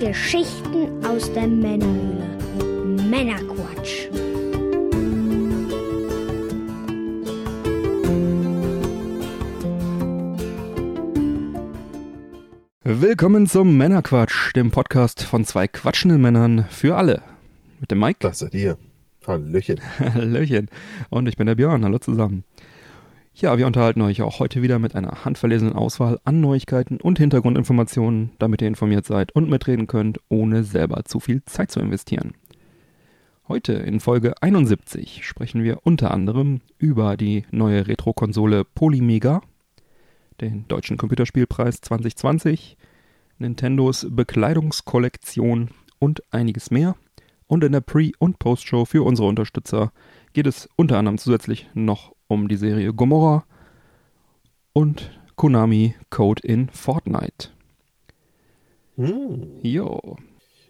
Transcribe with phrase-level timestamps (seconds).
[0.00, 2.38] Geschichten aus der Männerhöhle.
[3.10, 4.08] Männerquatsch.
[12.82, 17.20] Willkommen zum Männerquatsch, dem Podcast von zwei quatschenden Männern für alle.
[17.78, 18.20] Mit dem Mike.
[18.20, 18.78] Das seid ihr.
[19.26, 19.82] Hallöchen.
[19.98, 20.70] Hallöchen.
[21.10, 21.84] Und ich bin der Björn.
[21.84, 22.44] Hallo zusammen.
[23.32, 28.32] Ja, wir unterhalten euch auch heute wieder mit einer handverlesenen Auswahl an Neuigkeiten und Hintergrundinformationen,
[28.38, 32.34] damit ihr informiert seid und mitreden könnt, ohne selber zu viel Zeit zu investieren.
[33.48, 39.42] Heute in Folge 71 sprechen wir unter anderem über die neue Retro-Konsole Polymega,
[40.40, 42.76] den deutschen Computerspielpreis 2020,
[43.38, 46.96] Nintendos Bekleidungskollektion und einiges mehr.
[47.46, 49.92] Und in der Pre- und Post-Show für unsere Unterstützer
[50.32, 53.44] geht es unter anderem zusätzlich noch um die Serie Gomorra
[54.72, 57.48] und Konami Code in Fortnite.
[58.96, 59.58] Hm.
[59.62, 60.16] Jo.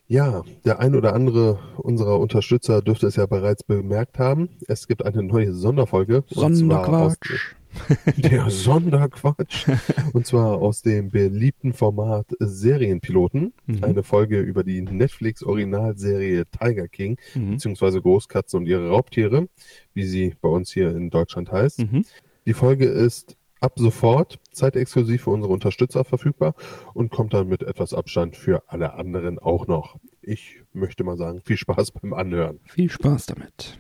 [0.07, 4.49] Ja, der ein oder andere unserer Unterstützer dürfte es ja bereits bemerkt haben.
[4.67, 6.25] Es gibt eine neue Sonderfolge.
[6.31, 7.55] Sonderquatsch.
[8.17, 9.67] Der Sonderquatsch.
[10.13, 13.53] und zwar aus dem beliebten Format Serienpiloten.
[13.67, 13.85] Mhm.
[13.85, 17.53] Eine Folge über die Netflix-Originalserie Tiger King, Mhm.
[17.53, 19.49] beziehungsweise Großkatzen und ihre Raubtiere,
[19.95, 21.81] wie sie bei uns hier in Deutschland heißt.
[21.81, 22.05] Mhm.
[22.47, 26.55] Die Folge ist ab sofort zeitexklusiv für unsere Unterstützer verfügbar
[26.95, 29.97] und kommt dann mit etwas Abstand für alle anderen auch noch.
[30.23, 32.61] Ich möchte mal sagen, viel Spaß beim Anhören.
[32.67, 33.79] Viel Spaß damit.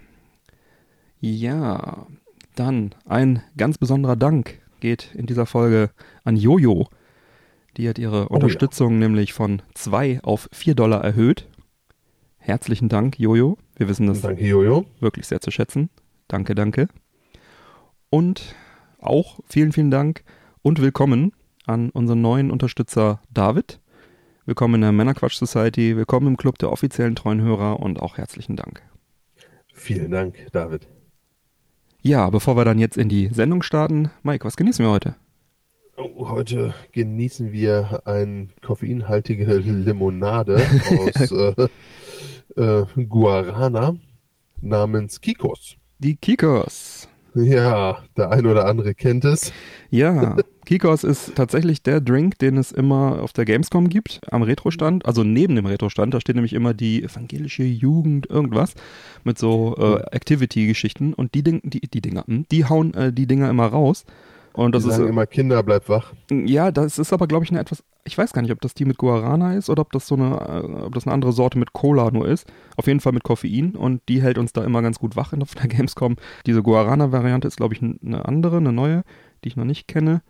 [1.22, 2.06] Ja,
[2.54, 5.90] dann ein ganz besonderer Dank geht in dieser Folge
[6.24, 6.88] an Jojo.
[7.76, 8.26] Die hat ihre ja.
[8.26, 11.48] Unterstützung nämlich von 2 auf 4 Dollar erhöht.
[12.38, 13.58] Herzlichen Dank, Jojo.
[13.76, 14.86] Wir wissen das Danke, Jojo.
[14.98, 15.90] wirklich sehr zu schätzen.
[16.26, 16.88] Danke, danke.
[18.08, 18.54] Und
[18.98, 20.24] auch vielen, vielen Dank
[20.62, 21.32] und willkommen
[21.66, 23.80] an unseren neuen Unterstützer David.
[24.46, 28.56] Willkommen in der Männerquatsch Society, willkommen im Club der offiziellen treuen Hörer und auch herzlichen
[28.56, 28.82] Dank.
[29.72, 30.88] Vielen Dank, David.
[32.03, 35.16] Ja, bevor wir dann jetzt in die Sendung starten, Mike, was genießen wir heute?
[35.99, 40.66] Oh, heute genießen wir eine koffeinhaltige Limonade
[40.99, 41.31] aus
[42.56, 43.97] äh, äh, Guarana
[44.62, 45.77] namens Kikos.
[45.99, 47.09] Die Kikos.
[47.34, 49.52] Ja, der ein oder andere kennt es.
[49.91, 50.36] Ja,
[50.66, 55.24] Kikos ist tatsächlich der Drink, den es immer auf der Gamescom gibt, am Retrostand, also
[55.24, 58.74] neben dem Retrostand, da steht nämlich immer die evangelische Jugend irgendwas
[59.24, 63.26] mit so äh, Activity-Geschichten und die, Ding, die, die Dinger, hm, die hauen äh, die
[63.26, 64.04] Dinger immer raus.
[64.52, 66.12] Und das Die ist sagen immer, Kinder, bleibt wach.
[66.30, 67.84] Ja, das ist aber, glaube ich, eine etwas.
[68.05, 70.37] Ich weiß gar nicht, ob das die mit Guarana ist oder ob das so eine,
[70.41, 72.50] äh, ob das eine andere Sorte mit Cola nur ist.
[72.77, 75.55] Auf jeden Fall mit Koffein und die hält uns da immer ganz gut wach auf
[75.55, 76.16] der Gamescom.
[76.47, 79.03] Diese Guarana-Variante ist, glaube ich, eine andere, eine neue,
[79.44, 80.22] die ich noch nicht kenne.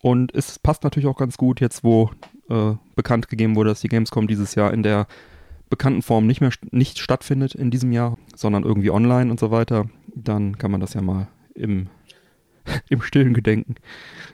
[0.00, 2.10] Und es passt natürlich auch ganz gut jetzt, wo
[2.48, 5.06] äh, bekannt gegeben wurde, dass die Gamescom dieses Jahr in der
[5.70, 9.86] bekannten Form nicht mehr nicht stattfindet in diesem Jahr, sondern irgendwie online und so weiter.
[10.14, 11.88] Dann kann man das ja mal im
[12.88, 13.74] im stillen Gedenken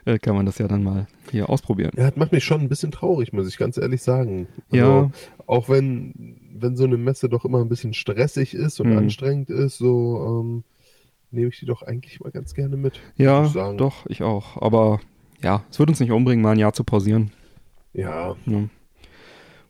[0.05, 1.91] äh, kann man das ja dann mal hier ausprobieren.
[1.97, 4.47] Ja, das macht mich schon ein bisschen traurig, muss ich ganz ehrlich sagen.
[4.71, 4.83] Ja.
[4.85, 5.11] Also,
[5.47, 8.97] Auch wenn, wenn so eine Messe doch immer ein bisschen stressig ist und Mhm.
[8.97, 10.63] anstrengend ist, so ähm,
[11.31, 12.99] nehme ich die doch eigentlich mal ganz gerne mit.
[13.15, 13.77] Ja, ich sagen.
[13.77, 14.61] doch, ich auch.
[14.61, 14.99] Aber
[15.43, 17.31] ja, es wird uns nicht umbringen, mal ein Jahr zu pausieren.
[17.93, 18.63] Ja, Ja.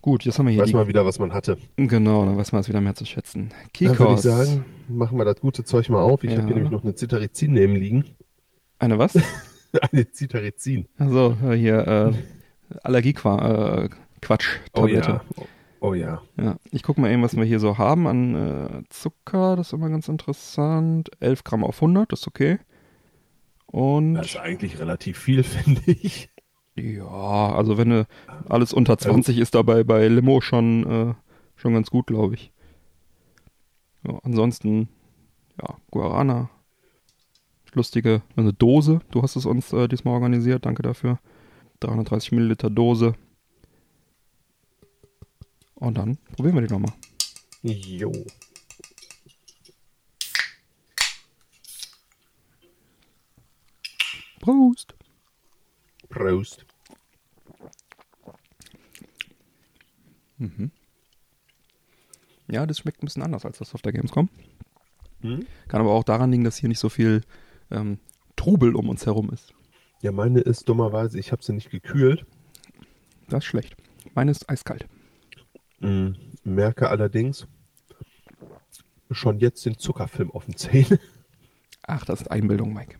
[0.02, 1.58] Gut, jetzt haben wir hier weiß die, mal wieder, was man hatte.
[1.76, 3.50] Genau, dann weiß man es wieder mehr zu schätzen.
[3.50, 4.22] Dann würde ich Kikos.
[4.22, 6.24] sagen, machen wir das gute Zeug mal auf.
[6.24, 6.38] Ich Ja.
[6.38, 8.06] habe hier nämlich noch eine Zitarizin neben liegen.
[8.80, 9.18] Eine was?
[9.92, 10.88] eine Zitarizin.
[10.98, 13.86] Also hier äh, Allergie-Quatsch.
[13.86, 13.90] Äh,
[14.22, 15.22] Quatsch, Oh ja.
[15.82, 16.22] Oh ja.
[16.38, 19.56] Ja, ich gucke mal eben, was wir hier so haben an äh, Zucker.
[19.56, 21.10] Das ist immer ganz interessant.
[21.20, 22.60] 11 Gramm auf 100, das ist okay.
[23.68, 26.30] Und Das ist eigentlich relativ viel, finde ich.
[26.76, 28.08] ja, also wenn du
[28.48, 31.14] alles unter 20 ist dabei bei Limo schon, äh,
[31.56, 32.52] schon ganz gut, glaube ich.
[34.08, 34.90] Ja, ansonsten,
[35.62, 36.50] ja, Guarana.
[37.76, 39.02] Lustige, eine Dose.
[39.12, 41.20] Du hast es uns äh, diesmal organisiert, danke dafür.
[41.80, 43.16] 330 Milliliter Dose.
[45.76, 46.94] Und dann probieren wir die nochmal.
[47.62, 48.12] Jo.
[54.40, 54.96] Prost!
[56.10, 56.66] Prost.
[62.50, 64.28] Ja, das schmeckt ein bisschen anders als das auf der Gamescom.
[65.22, 65.46] Hm?
[65.68, 67.22] Kann aber auch daran liegen, dass hier nicht so viel
[67.72, 68.00] ähm,
[68.36, 69.54] Trubel um uns herum ist.
[70.02, 72.26] Ja, meine ist dummerweise, ich habe sie nicht gekühlt.
[73.28, 73.76] Das ist schlecht.
[74.16, 74.88] Meine ist eiskalt.
[75.80, 76.12] Mm,
[76.44, 77.48] merke allerdings
[79.12, 81.00] schon jetzt den Zuckerfilm auf den Zähnen.
[81.84, 82.98] Ach, das ist Einbildung, Mike.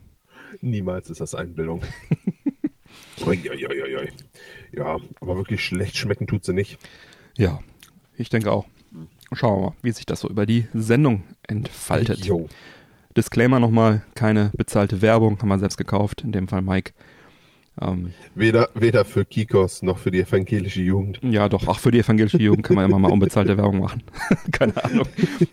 [0.60, 1.82] Niemals ist das Einbildung.
[4.72, 6.78] Ja, aber wirklich schlecht schmecken tut sie nicht.
[7.36, 7.60] Ja,
[8.16, 8.66] ich denke auch.
[9.32, 12.24] Schauen wir mal, wie sich das so über die Sendung entfaltet.
[12.24, 12.48] Jo.
[13.16, 16.92] Disclaimer nochmal, keine bezahlte Werbung, haben wir selbst gekauft, in dem Fall Mike.
[17.80, 21.18] Ähm, Weder, weder für Kikos noch für die evangelische Jugend.
[21.22, 24.02] ja, doch, auch für die evangelische Jugend kann man immer mal unbezahlte Werbung machen.
[24.52, 25.06] Keine Ahnung.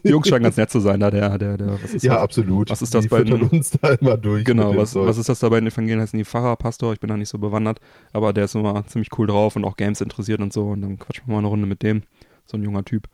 [0.04, 2.24] Die Jungs scheinen ganz nett zu sein, da der, der, der, was ist Ja, das?
[2.24, 2.70] absolut.
[2.70, 4.44] Was ist das die bei den- uns da immer durch.
[4.44, 6.02] Genau, was, was ist das da bei den Evangelien?
[6.02, 6.92] Heißen die Pfarrer, Pastor?
[6.92, 7.80] Ich bin da nicht so bewandert,
[8.14, 10.70] aber der ist immer ziemlich cool drauf und auch Games interessiert und so.
[10.70, 12.02] Und dann quatschen wir mal eine Runde mit dem.
[12.46, 13.08] So ein junger Typ.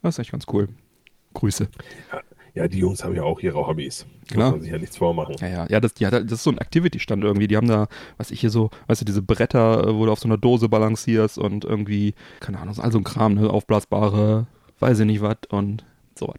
[0.00, 0.68] Das ist echt ganz cool.
[1.34, 1.68] Grüße.
[2.12, 2.20] Ja,
[2.54, 4.06] die Jungs haben ja auch ihre Hobbys.
[4.28, 4.46] Klar.
[4.46, 5.34] Muss man sich ja nichts vormachen.
[5.40, 7.48] Ja, ja, ja, das, ja, das ist so ein Activity-Stand irgendwie.
[7.48, 10.20] Die haben da, was ich hier so, weißt du, diese Bretter, äh, wo du auf
[10.20, 14.46] so einer Dose balancierst und irgendwie, keine Ahnung, all so ein Kram, ne, aufblasbare,
[14.78, 15.84] weiß ich nicht was und
[16.16, 16.36] so was.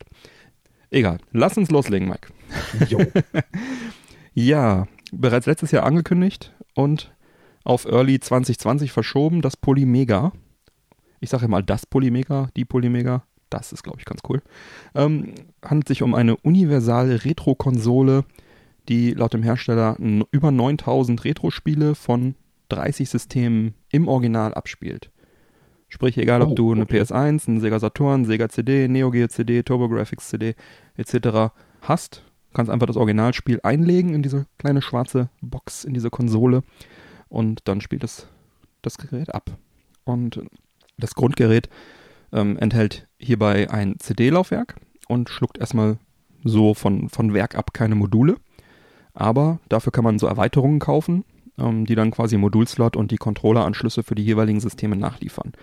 [0.89, 2.29] Egal, lass uns loslegen, Mike.
[2.89, 2.99] Jo.
[4.37, 7.13] Ja, bereits letztes Jahr angekündigt und
[7.63, 10.33] auf Early 2020 verschoben, das Polymega.
[11.21, 13.23] Ich sage ja mal das Polymega, die Polymega.
[13.55, 14.41] Das ist, glaube ich, ganz cool.
[14.95, 18.25] Ähm, handelt sich um eine universale Retro-Konsole,
[18.89, 19.95] die laut dem Hersteller
[20.31, 22.35] über 9000 Retro-Spiele von
[22.67, 25.09] 30 Systemen im Original abspielt.
[25.87, 26.99] Sprich, egal ob Oh, du eine okay.
[26.99, 30.55] PS1, einen Sega Saturn, Sega CD, Neo Geo CD, TurboGrafx CD
[30.97, 31.53] etc.
[31.79, 32.23] hast,
[32.53, 36.63] kannst einfach das Originalspiel einlegen in diese kleine schwarze Box, in diese Konsole
[37.29, 38.27] und dann spielt es
[38.81, 39.57] das Gerät ab.
[40.03, 40.41] Und
[40.97, 41.69] das Grundgerät
[42.33, 44.75] ähm, enthält hierbei ein CD-Laufwerk
[45.07, 45.97] und schluckt erstmal
[46.43, 48.37] so von, von Werk ab keine Module.
[49.13, 51.23] Aber dafür kann man so Erweiterungen kaufen,
[51.57, 55.53] ähm, die dann quasi Modulslot und die Controlleranschlüsse für die jeweiligen Systeme nachliefern.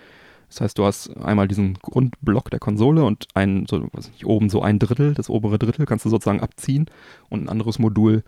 [0.49, 4.49] Das heißt, du hast einmal diesen Grundblock der Konsole und ein, so, weiß nicht, oben
[4.49, 6.85] so ein Drittel, das obere Drittel kannst du sozusagen abziehen
[7.29, 8.23] und ein anderes Modul,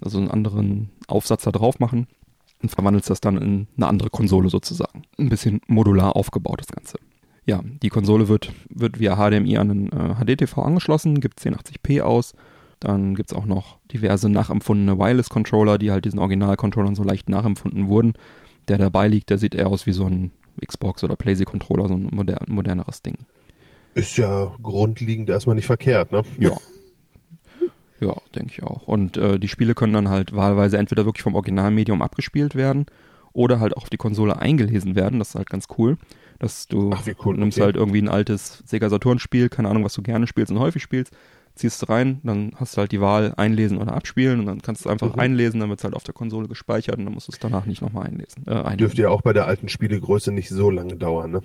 [0.00, 2.08] also einen anderen Aufsatz da drauf machen
[2.62, 5.02] und verwandelst das dann in eine andere Konsole sozusagen.
[5.18, 6.98] Ein bisschen modular aufgebaut, das Ganze.
[7.48, 12.34] Ja, die Konsole wird, wird via HDMI an einen äh, HD-TV angeschlossen, gibt 1080p aus.
[12.78, 17.88] Dann gibt es auch noch diverse nachempfundene Wireless-Controller, die halt diesen Original-Controllern so leicht nachempfunden
[17.88, 18.12] wurden.
[18.68, 20.30] Der dabei liegt, der sieht eher aus wie so ein
[20.62, 23.16] Xbox oder PlayStation-Controller, so ein moder moderneres Ding.
[23.94, 26.24] Ist ja grundlegend erstmal nicht verkehrt, ne?
[26.38, 26.54] Ja.
[27.98, 28.86] Ja, denke ich auch.
[28.86, 32.84] Und äh, die Spiele können dann halt wahlweise entweder wirklich vom Originalmedium abgespielt werden
[33.32, 35.18] oder halt auch auf die Konsole eingelesen werden.
[35.18, 35.96] Das ist halt ganz cool.
[36.38, 37.64] Dass du Ach, cool, nimmst okay.
[37.64, 41.12] halt irgendwie ein altes Sega Saturn-Spiel, keine Ahnung, was du gerne spielst und häufig spielst,
[41.56, 44.84] ziehst es rein, dann hast du halt die Wahl einlesen oder abspielen und dann kannst
[44.84, 45.20] du einfach Mhm.
[45.20, 47.66] einlesen, dann wird es halt auf der Konsole gespeichert und dann musst du es danach
[47.66, 48.44] nicht nochmal einlesen.
[48.46, 48.78] Äh, einlesen.
[48.78, 51.42] Dürfte ja auch bei der alten Spielegröße nicht so lange dauern, ne?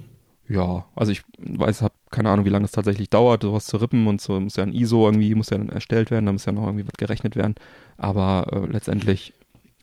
[0.48, 4.06] Ja, also ich weiß, habe keine Ahnung, wie lange es tatsächlich dauert, sowas zu rippen
[4.08, 6.52] und so muss ja ein ISO irgendwie, muss ja dann erstellt werden, da muss ja
[6.52, 7.56] noch irgendwie was gerechnet werden.
[7.98, 9.34] Aber äh, letztendlich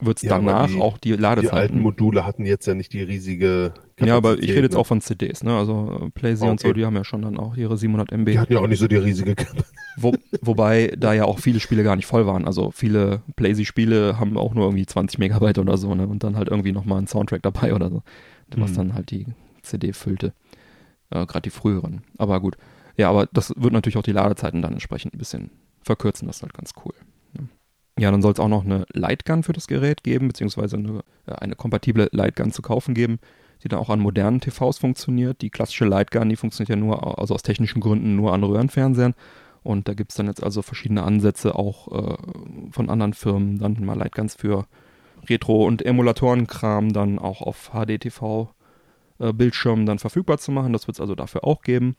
[0.01, 1.81] wird es Ja, danach die- auch die Die alten Ladezeiten.
[1.81, 4.79] Module hatten jetzt ja nicht die riesige ja, aber ich Kapazität, rede jetzt ne?
[4.79, 5.57] auch von CDs, ne?
[5.57, 6.79] Also äh, PlayZ und so, Okay.
[6.81, 8.31] die haben ja schon dann auch ihre 700 MB.
[8.33, 9.67] Die hatten ja auch nicht so die riesige Kapazität.
[9.97, 12.47] Wo, wobei da ja auch viele Spiele gar nicht voll waren.
[12.47, 16.07] Also viele PlayZ-Spiele haben auch nur irgendwie 20 Megabyte oder so, ne?
[16.07, 18.03] Und dann halt irgendwie nochmal ein Soundtrack dabei oder so.
[18.57, 18.77] Was Mhm.
[18.77, 19.27] dann halt die
[19.63, 20.33] CD füllte.
[21.11, 22.03] Äh, Gerade die früheren.
[22.19, 22.57] Aber gut.
[22.97, 25.51] Ja, aber das wird natürlich auch die Ladezeiten dann entsprechend ein bisschen
[25.83, 26.27] verkürzen.
[26.27, 26.95] Das ist halt ganz cool.
[28.01, 31.35] Ja, dann soll es auch noch eine Lightgun für das Gerät geben, beziehungsweise eine, äh,
[31.35, 33.19] eine kompatible Lightgun zu kaufen geben,
[33.63, 35.43] die dann auch an modernen TVs funktioniert.
[35.43, 39.13] Die klassische Lightgun, die funktioniert ja nur, also aus technischen Gründen nur an Röhrenfernsehern.
[39.63, 42.17] Und da gibt es dann jetzt also verschiedene Ansätze auch äh,
[42.71, 44.65] von anderen Firmen, dann mal Lightguns für
[45.29, 50.73] Retro- und Emulatorenkram dann auch auf HDTV-Bildschirmen dann verfügbar zu machen.
[50.73, 51.97] Das wird es also dafür auch geben.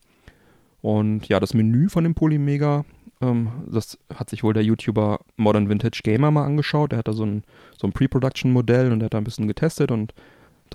[0.81, 2.85] Und ja, das Menü von dem Polymega,
[3.21, 6.91] ähm, das hat sich wohl der YouTuber Modern Vintage Gamer mal angeschaut.
[6.91, 7.43] Der hat da so ein,
[7.77, 10.13] so ein Pre-Production-Modell und der hat da ein bisschen getestet und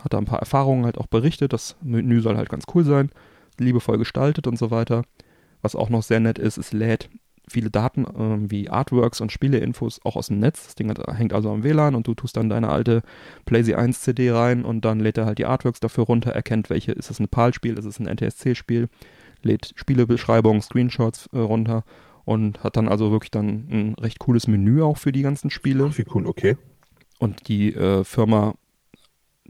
[0.02, 1.52] hat da ein paar Erfahrungen halt auch berichtet.
[1.52, 3.10] Das Menü soll halt ganz cool sein,
[3.58, 5.02] liebevoll gestaltet und so weiter.
[5.62, 7.08] Was auch noch sehr nett ist, es lädt
[7.48, 10.64] viele Daten ähm, wie Artworks und Spieleinfos auch aus dem Netz.
[10.64, 13.02] Das Ding hat, hängt also am WLAN und du tust dann deine alte
[13.44, 16.92] PlayZ 1 CD rein und dann lädt er halt die Artworks dafür runter, erkennt, welche,
[16.92, 18.88] ist es ein PAL-Spiel, ist es ein NTSC-Spiel,
[19.42, 21.84] lädt Spielebeschreibungen, Screenshots äh, runter
[22.26, 25.96] und hat dann also wirklich dann ein recht cooles Menü auch für die ganzen Spiele.
[25.96, 26.56] Wie cool, okay.
[27.18, 28.54] Und die äh, Firma,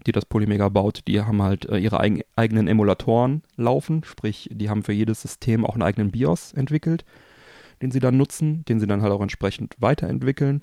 [0.06, 4.04] die das Polymega baut, die haben halt äh, ihre eigen, eigenen Emulatoren laufen.
[4.04, 7.06] Sprich, die haben für jedes System auch einen eigenen BIOS entwickelt,
[7.80, 10.62] den sie dann nutzen, den sie dann halt auch entsprechend weiterentwickeln.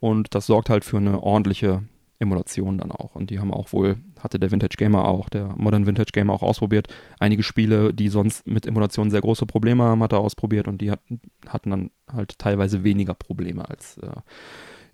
[0.00, 1.82] Und das sorgt halt für eine ordentliche
[2.20, 3.14] Emulation dann auch.
[3.14, 6.42] Und die haben auch wohl, hatte der Vintage Gamer auch, der Modern Vintage Gamer auch
[6.42, 6.88] ausprobiert.
[7.18, 10.90] Einige Spiele, die sonst mit Emulation sehr große Probleme haben, hat er ausprobiert und die
[10.90, 14.10] hatten, hatten dann halt teilweise weniger Probleme als äh,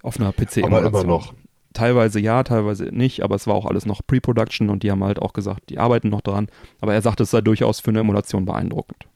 [0.02, 0.64] auf einer PC-Emulation.
[0.73, 1.35] Aber immer noch.
[1.73, 5.21] teilweise ja, teilweise nicht, aber es war auch alles noch Pre-Production und die haben halt
[5.21, 6.49] auch gesagt, die arbeiten noch dran.
[6.80, 9.06] Aber er sagt, es sei durchaus für eine Emulation beeindruckend.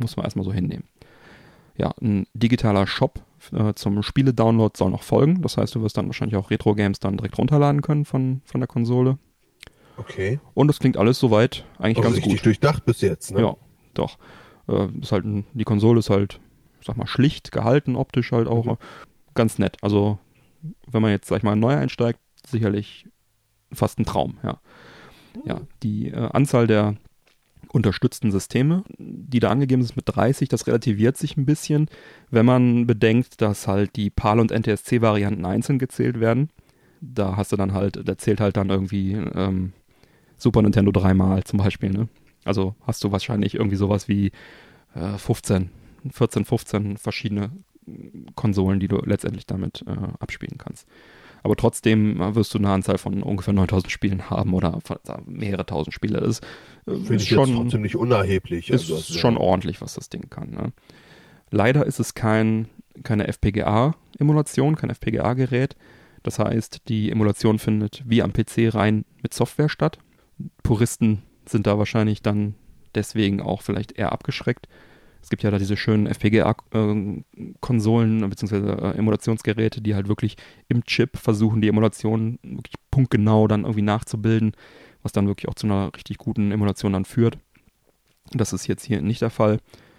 [0.00, 0.84] Muss man erstmal so hinnehmen.
[1.76, 3.20] Ja, ein digitaler Shop
[3.52, 5.42] äh, zum Spiele-Download soll noch folgen.
[5.42, 8.68] Das heißt, du wirst dann wahrscheinlich auch Retro-Games dann direkt runterladen können von, von der
[8.68, 9.18] Konsole.
[9.96, 10.40] Okay.
[10.54, 12.46] Und das klingt alles soweit eigentlich Also ganz richtig gut.
[12.46, 13.40] durchdacht bis jetzt, ne?
[13.40, 13.56] Ja,
[13.94, 14.18] doch.
[14.68, 16.40] Äh, ist halt ein, die Konsole ist halt,
[16.84, 18.76] sag mal, schlicht gehalten, optisch halt auch Mhm.
[19.34, 19.76] ganz nett.
[19.82, 20.18] Also,
[20.86, 23.08] wenn man jetzt, sag ich mal, neu einsteigt, sicherlich
[23.72, 24.60] fast ein Traum, ja.
[25.44, 26.94] Ja, die äh, Anzahl der
[27.72, 31.88] unterstützten Systeme, die da angegeben ist mit 30, das relativiert sich ein bisschen,
[32.30, 36.50] wenn man bedenkt, dass halt die PAL- und NTSC-Varianten einzeln gezählt werden.
[37.00, 39.72] Da hast du dann halt, da zählt halt dann irgendwie ähm,
[40.38, 42.08] Super Nintendo dreimal zum Beispiel, ne?
[42.44, 44.30] Also hast du wahrscheinlich irgendwie sowas wie
[44.94, 45.70] äh, 15,
[46.10, 47.50] 14, 15 verschiedene
[48.34, 50.86] Konsolen, die du letztendlich damit äh, abspielen kannst.
[51.42, 54.78] Aber trotzdem äh, wirst du eine Anzahl von ungefähr 9000 Spielen haben oder
[55.26, 56.20] mehrere tausend Spiele.
[56.20, 56.44] Das ist,
[56.86, 58.70] äh, Finde ich jetzt schon, trotzdem nicht unerheblich.
[58.70, 60.50] ist Also, schon ja- ordentlich, was das Ding kann.
[60.50, 60.72] Ne?
[61.50, 62.68] Leider ist es kein,
[63.04, 65.76] keine FPGA-Emulation, kein FPGA-Gerät.
[66.22, 69.98] Das heißt, die Emulation findet wie am PC rein mit Software statt.
[70.62, 72.54] Puristen sind da wahrscheinlich dann
[72.94, 74.66] deswegen auch vielleicht eher abgeschreckt.
[75.22, 78.56] Es gibt ja da diese schönen FPGA-Konsolen bzw.
[78.56, 80.36] Äh, Emulationsgeräte, die halt wirklich
[80.68, 84.52] im Chip versuchen, die Emulation wirklich punktgenau dann irgendwie nachzubilden,
[85.02, 87.38] was dann wirklich auch zu einer richtig guten Emulation dann führt.
[88.32, 89.58] Das ist jetzt hier nicht der Fall.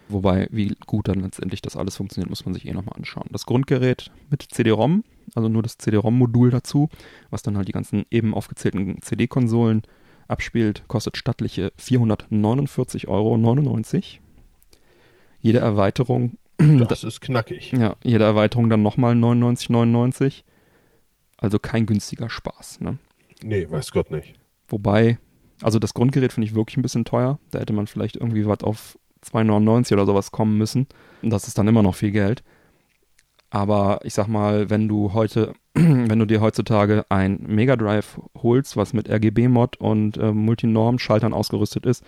[0.09, 3.27] Wobei, wie gut dann letztendlich das alles funktioniert, muss man sich eh nochmal anschauen.
[3.31, 5.03] Das Grundgerät mit CD-ROM,
[5.35, 6.89] also nur das CD-ROM-Modul dazu,
[7.29, 9.81] was dann halt die ganzen eben aufgezählten CD-Konsolen
[10.27, 13.35] abspielt, kostet stattliche 449,99 Euro.
[15.47, 16.37] Jede Erweiterung,
[16.89, 17.71] Das ist knackig.
[17.71, 20.43] ja, jede Erweiterung dann nochmal 99,99.
[21.37, 22.97] Also kein günstiger Spaß, ne?
[23.43, 24.33] Nee, weiß Gott nicht.
[24.67, 25.19] Wobei,
[25.61, 27.39] also das Grundgerät finde ich wirklich ein bisschen teuer.
[27.51, 30.87] Da hätte man vielleicht irgendwie was auf 2,99 oder sowas kommen müssen.
[31.21, 32.43] Und das ist dann immer noch viel Geld.
[33.49, 38.75] Aber ich sag mal, wenn du heute, wenn du dir heutzutage ein Mega Drive holst,
[38.75, 42.03] was mit RGB-Mod und äh, Multinorm-Schaltern ausgerüstet ist,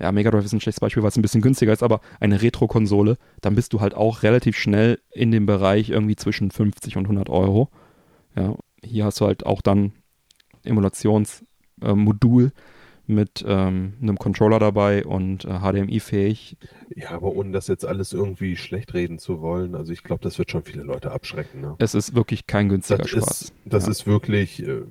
[0.00, 2.40] ja, Mega Drive ist ein schlechtes Beispiel, weil es ein bisschen günstiger ist, aber eine
[2.42, 7.04] Retro-Konsole, dann bist du halt auch relativ schnell in dem Bereich irgendwie zwischen 50 und
[7.04, 7.68] 100 Euro.
[8.36, 9.92] Ja, hier hast du halt auch dann
[10.64, 12.52] Emulationsmodul
[13.06, 16.56] mit ähm, einem Controller dabei und äh, HDMI-fähig.
[16.94, 20.38] Ja, aber ohne das jetzt alles irgendwie schlecht reden zu wollen, also ich glaube, das
[20.38, 21.60] wird schon viele Leute abschrecken.
[21.60, 21.74] Ne?
[21.78, 23.42] Es ist wirklich kein günstiger Das, Spaß.
[23.42, 23.90] ist, das ja.
[23.90, 24.82] ist wirklich äh,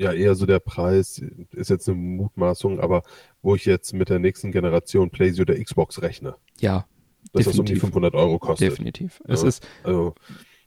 [0.00, 3.02] ja eher so der Preis, ist jetzt eine Mutmaßung, aber
[3.42, 6.86] wo ich jetzt mit der nächsten Generation PlayStation oder Xbox rechne, ja,
[7.32, 7.80] dass das um die Definitiv.
[7.82, 8.70] 500 Euro kostet.
[8.72, 9.20] definitiv.
[9.28, 9.48] Es Ja.
[9.48, 10.14] ist, Also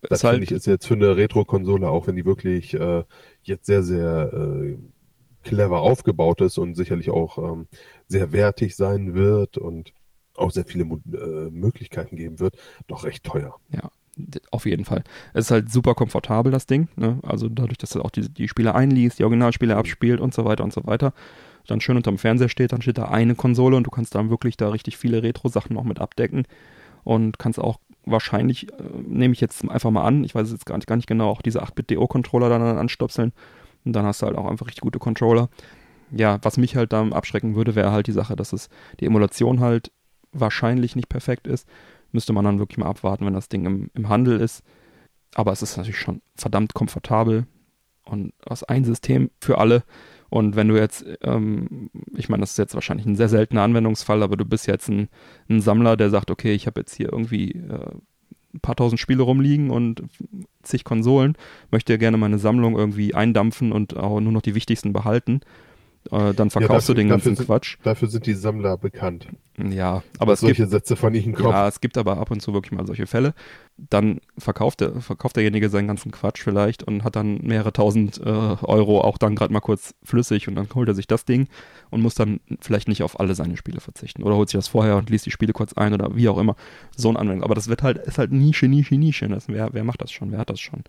[0.01, 3.03] das ist halt, finde ich ist jetzt für eine Retro-Konsole, auch wenn die wirklich äh,
[3.41, 4.77] jetzt sehr, sehr äh,
[5.43, 7.67] clever aufgebaut ist und sicherlich auch ähm,
[8.07, 9.93] sehr wertig sein wird und
[10.35, 12.55] auch sehr viele äh, Möglichkeiten geben wird,
[12.87, 13.55] doch recht teuer.
[13.69, 13.89] Ja,
[14.51, 15.03] auf jeden Fall.
[15.33, 16.87] Es ist halt super komfortabel, das Ding.
[16.95, 17.19] Ne?
[17.23, 20.63] Also dadurch, dass er auch die, die Spiele einliest, die Originalspiele abspielt und so weiter
[20.63, 21.13] und so weiter.
[21.67, 24.57] Dann schön unterm Fernseher steht, dann steht da eine Konsole und du kannst dann wirklich
[24.57, 26.45] da richtig viele Retro-Sachen noch mit abdecken
[27.03, 30.65] und kannst auch wahrscheinlich, äh, nehme ich jetzt einfach mal an, ich weiß es jetzt
[30.65, 33.31] gar nicht, gar nicht genau, auch diese 8-Bit-DO-Controller dann anstopseln
[33.85, 35.49] und dann hast du halt auch einfach richtig gute Controller.
[36.11, 39.61] Ja, was mich halt dann abschrecken würde, wäre halt die Sache, dass es die Emulation
[39.61, 39.91] halt
[40.33, 41.67] wahrscheinlich nicht perfekt ist
[42.13, 44.63] müsste man dann wirklich mal abwarten, wenn das Ding im, im Handel ist.
[45.35, 47.47] Aber es ist natürlich schon verdammt komfortabel
[48.05, 49.83] und aus ein System für alle.
[50.29, 54.23] Und wenn du jetzt, ähm, ich meine, das ist jetzt wahrscheinlich ein sehr seltener Anwendungsfall,
[54.23, 55.09] aber du bist jetzt ein,
[55.49, 57.91] ein Sammler, der sagt, okay, ich habe jetzt hier irgendwie äh,
[58.53, 60.03] ein paar tausend Spiele rumliegen und
[60.61, 61.35] zig Konsolen,
[61.71, 65.41] möchte gerne meine Sammlung irgendwie eindampfen und auch nur noch die wichtigsten behalten.
[66.11, 67.77] Äh, dann verkaufst dafür- du den dafür ganzen sind- Quatsch.
[67.83, 69.27] Dafür sind die Sammler bekannt.
[69.57, 71.49] Ja, aber es dass gibt solche Sätze von ihnen kommen.
[71.49, 73.33] ja, es gibt aber ab und zu wirklich mal solche Fälle.
[73.77, 78.23] Dann verkauft, der, verkauft derjenige seinen ganzen Quatsch vielleicht und hat dann mehrere tausend äh,
[78.29, 81.47] Euro auch dann gerade mal kurz flüssig und dann holt er sich das Ding
[81.91, 84.23] und muss dann vielleicht nicht auf alle seine Spiele verzichten.
[84.23, 86.55] Oder holt sich das vorher und liest die Spiele kurz ein oder wie auch immer.
[86.95, 87.43] So ein Anwendung.
[87.43, 89.27] Aber das wird halt, ist halt Nische, Nische, Nische.
[89.27, 90.31] Das, wer, wer macht das schon?
[90.31, 90.83] Wer hat das schon?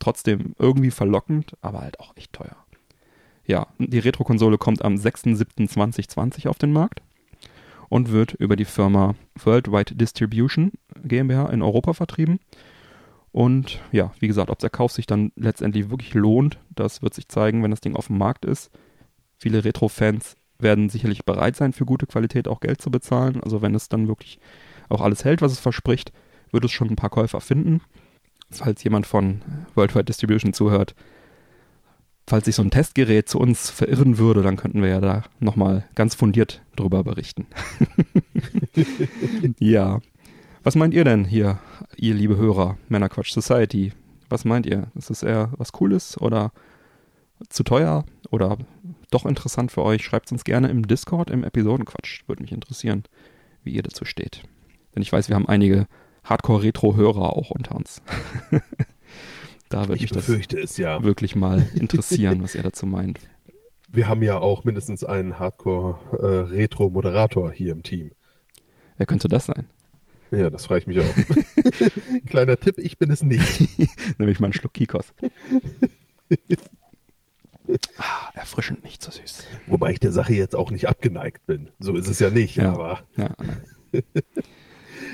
[0.00, 2.56] Trotzdem irgendwie verlockend, aber halt auch echt teuer.
[3.50, 7.02] Ja, die Retro-Konsole kommt am 6.7.2020 auf den Markt
[7.88, 10.70] und wird über die Firma Worldwide Distribution
[11.02, 12.38] GmbH in Europa vertrieben.
[13.32, 17.26] Und ja, wie gesagt, ob der Kauf sich dann letztendlich wirklich lohnt, das wird sich
[17.26, 18.70] zeigen, wenn das Ding auf dem Markt ist.
[19.36, 23.42] Viele Retro-Fans werden sicherlich bereit sein, für gute Qualität auch Geld zu bezahlen.
[23.42, 24.38] Also wenn es dann wirklich
[24.88, 26.12] auch alles hält, was es verspricht,
[26.52, 27.80] wird es schon ein paar Käufer finden.
[28.52, 29.42] Falls jemand von
[29.74, 30.94] Worldwide Distribution zuhört,
[32.26, 35.84] falls sich so ein Testgerät zu uns verirren würde, dann könnten wir ja da nochmal
[35.94, 37.46] ganz fundiert drüber berichten.
[39.58, 40.00] ja.
[40.62, 41.58] Was meint ihr denn hier,
[41.96, 43.92] ihr liebe Hörer, Männerquatsch Society?
[44.28, 44.90] Was meint ihr?
[44.94, 46.52] Ist es eher was Cooles oder
[47.48, 48.58] zu teuer oder
[49.10, 50.04] doch interessant für euch?
[50.04, 52.22] Schreibt es uns gerne im Discord, im Episodenquatsch.
[52.28, 53.04] Würde mich interessieren,
[53.64, 54.42] wie ihr dazu steht.
[54.94, 55.86] Denn ich weiß, wir haben einige
[56.24, 58.02] Hardcore-Retro-Hörer auch unter uns.
[59.70, 61.02] da würde mich das es, ja.
[61.02, 63.18] wirklich mal interessieren, was ihr dazu meint.
[63.88, 68.10] Wir haben ja auch mindestens einen Hardcore-Retro-Moderator hier im Team.
[68.98, 69.66] Wer könnte das sein?
[70.30, 71.14] Ja, das frage ich mich auch.
[72.26, 73.68] Kleiner Tipp, ich bin es nicht.
[74.18, 75.12] Nämlich mal einen Schluck Kikos.
[77.98, 79.44] ah, erfrischend, nicht so süß.
[79.66, 81.70] Wobei ich der Sache jetzt auch nicht abgeneigt bin.
[81.80, 82.72] So ist es ja nicht, Ja.
[82.72, 83.30] aber Ja,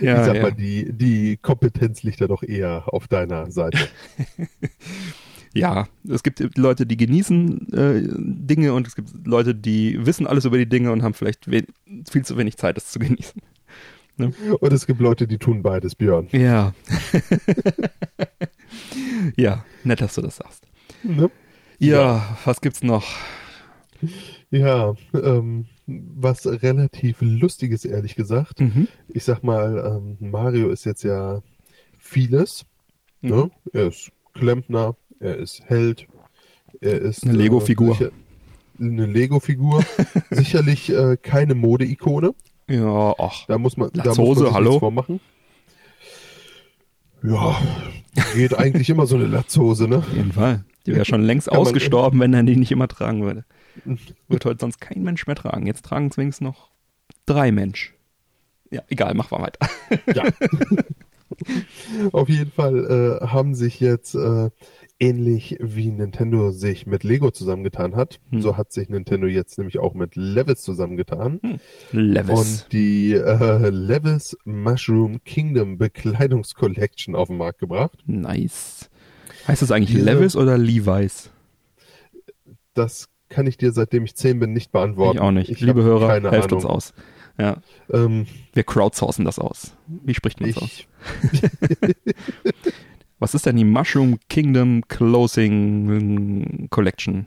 [0.01, 0.51] ich sag ja, mal, ja.
[0.51, 3.79] die, die Kompetenz liegt da doch eher auf deiner Seite.
[5.55, 10.45] ja, es gibt Leute, die genießen äh, Dinge und es gibt Leute, die wissen alles
[10.45, 13.41] über die Dinge und haben vielleicht viel zu wenig Zeit, das zu genießen.
[14.19, 16.29] Und es gibt Leute, die tun beides, Björn.
[16.33, 16.73] Ja.
[19.37, 20.67] ja, nett, dass du das sagst.
[21.03, 21.31] Ne?
[21.79, 23.07] Ja, was gibt's noch?
[24.51, 28.61] Ja, ähm, was relativ Lustiges, ehrlich gesagt.
[28.61, 28.89] Mhm.
[29.09, 31.43] Ich sag mal, ähm, Mario ist jetzt ja
[31.99, 32.65] vieles.
[33.21, 33.51] Ne?
[33.73, 36.07] Er ist Klempner, er ist Held,
[36.81, 37.95] er ist Eine Lego-Figur.
[37.95, 38.11] sicher-
[38.79, 39.83] eine Lego-Figur.
[40.31, 42.35] Sicherlich äh, keine Mode-Ikone.
[42.69, 43.47] Ja, ach.
[43.47, 44.79] Da muss man, da Latzhose, muss man sich hallo?
[44.81, 45.21] vormachen.
[47.23, 47.57] Ja,
[48.35, 49.99] geht eigentlich immer so eine Latzhose, ne?
[49.99, 50.65] Auf jeden Fall.
[50.85, 53.45] Die wäre schon längst ausgestorben, wenn er die nicht immer tragen würde.
[54.29, 55.67] Wird heute sonst kein Mensch mehr tragen.
[55.67, 56.71] Jetzt tragen es wenigstens noch
[57.27, 57.95] drei Mensch.
[58.71, 59.69] Ja, egal, mach mal weiter.
[60.15, 60.25] Ja.
[62.13, 64.51] Auf jeden Fall äh, haben sich jetzt äh,
[64.99, 68.41] ähnlich wie Nintendo sich mit Lego zusammengetan hat, Hm.
[68.43, 71.41] so hat sich Nintendo jetzt nämlich auch mit Levis zusammengetan.
[71.93, 72.31] Levis.
[72.63, 77.99] Und die äh, Levis Mushroom Kingdom Bekleidungscollection auf den Markt gebracht.
[78.07, 78.89] Nice.
[79.49, 81.31] Heißt das eigentlich Diese- Levis oder Levi's?
[82.75, 85.17] Das kann ich dir, seitdem ich zehn bin, nicht beantworten.
[85.17, 85.51] Ich auch nicht.
[85.51, 86.65] Ich Liebe Hörer, keine helft Ahnung.
[86.65, 86.95] uns aus.
[87.39, 87.59] Ja,
[87.93, 89.77] Ähm, wir crowdsourcen das aus.
[89.87, 90.85] Wie spricht man es aus?
[93.19, 97.27] Was ist denn die Mushroom Kingdom Closing Collection?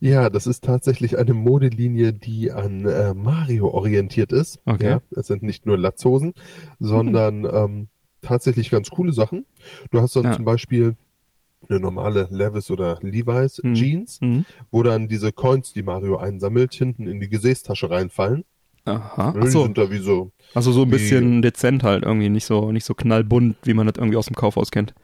[0.00, 4.60] ja, das ist tatsächlich eine Modelinie, die an äh, Mario orientiert ist.
[4.64, 4.90] Okay.
[4.90, 6.34] Ja, es sind nicht nur Latzhosen,
[6.78, 7.88] sondern ähm,
[8.22, 9.44] tatsächlich ganz coole Sachen.
[9.90, 10.32] Du hast dann Ja.
[10.34, 10.94] zum Beispiel
[11.68, 13.74] eine normale Levis oder Levi's Mhm.
[13.74, 14.44] Jeans, Mhm.
[14.70, 18.44] wo dann diese Coins, die Mario einsammelt, hinten in die Gesäßtasche reinfallen.
[18.84, 19.32] Aha.
[19.32, 22.84] Die sind da wie so also so ein bisschen dezent halt irgendwie, nicht so, nicht
[22.84, 24.94] so knallbunt, wie man das irgendwie aus dem Kaufhaus kennt.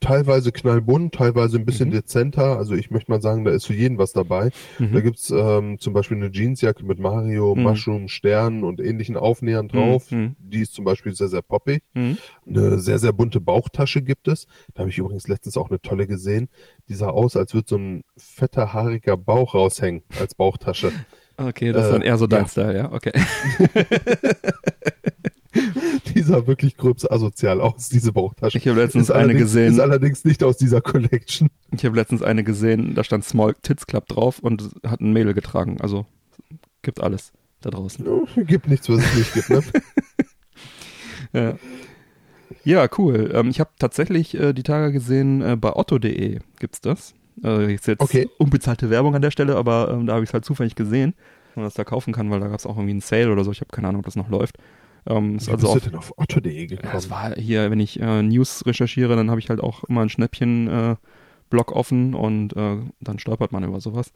[0.00, 1.92] Teilweise knallbunt, teilweise ein bisschen Mhm.
[1.92, 2.58] dezenter.
[2.58, 4.50] Also ich möchte mal sagen, da ist für jeden was dabei.
[4.78, 4.92] Mhm.
[4.92, 7.62] Da gibt's ähm, zum Beispiel eine Jeansjacke mit Mario, Mhm.
[7.62, 10.10] Mushroom, Sternen und ähnlichen Aufnähern drauf.
[10.10, 10.36] Mhm.
[10.38, 11.82] Die ist zum Beispiel sehr, sehr poppig.
[11.94, 12.18] Mhm.
[12.46, 14.46] Eine sehr, sehr bunte Bauchtasche gibt es.
[14.74, 16.48] Da habe ich übrigens letztens auch eine tolle gesehen.
[16.88, 20.92] Die sah aus, als würde so ein fetter, haariger Bauch raushängen als Bauchtasche.
[21.40, 22.48] Okay, das ist Äh, dann eher so dein ja.
[22.48, 23.12] Style, ja, okay.
[26.28, 28.58] Sah wirklich gröbs asozial aus, diese Bauchtasche.
[28.58, 29.72] Ich habe letztens Ist eine gesehen.
[29.72, 31.48] Ist allerdings nicht aus dieser Collection.
[31.72, 35.34] Ich habe letztens eine gesehen, da stand Small Tits Club drauf und hat ein Mädel
[35.34, 35.80] getragen.
[35.80, 36.06] Also
[36.82, 38.06] gibt alles da draußen.
[38.46, 39.62] Gibt nichts, was es nicht gibt, ne?
[41.32, 41.54] Ja,
[42.64, 43.30] ja cool.
[43.34, 47.14] Ähm, ich habe tatsächlich äh, die Tage gesehen, äh, bei otto.de gibt's das.
[47.44, 48.28] Äh, ist jetzt Okay.
[48.38, 51.14] unbezahlte Werbung an der Stelle, aber ähm, da habe ich es halt zufällig gesehen,
[51.48, 53.44] dass man das da kaufen kann, weil da gab es auch irgendwie einen Sale oder
[53.44, 53.52] so.
[53.52, 54.56] Ich habe keine Ahnung, ob das noch läuft.
[55.08, 56.92] Ähm, ist Wie also bist du denn auf otto.de gekommen?
[56.92, 60.10] das war hier, wenn ich äh, News recherchiere, dann habe ich halt auch immer einen
[60.10, 64.12] Schnäppchen-Blog offen und äh, dann stolpert man über sowas.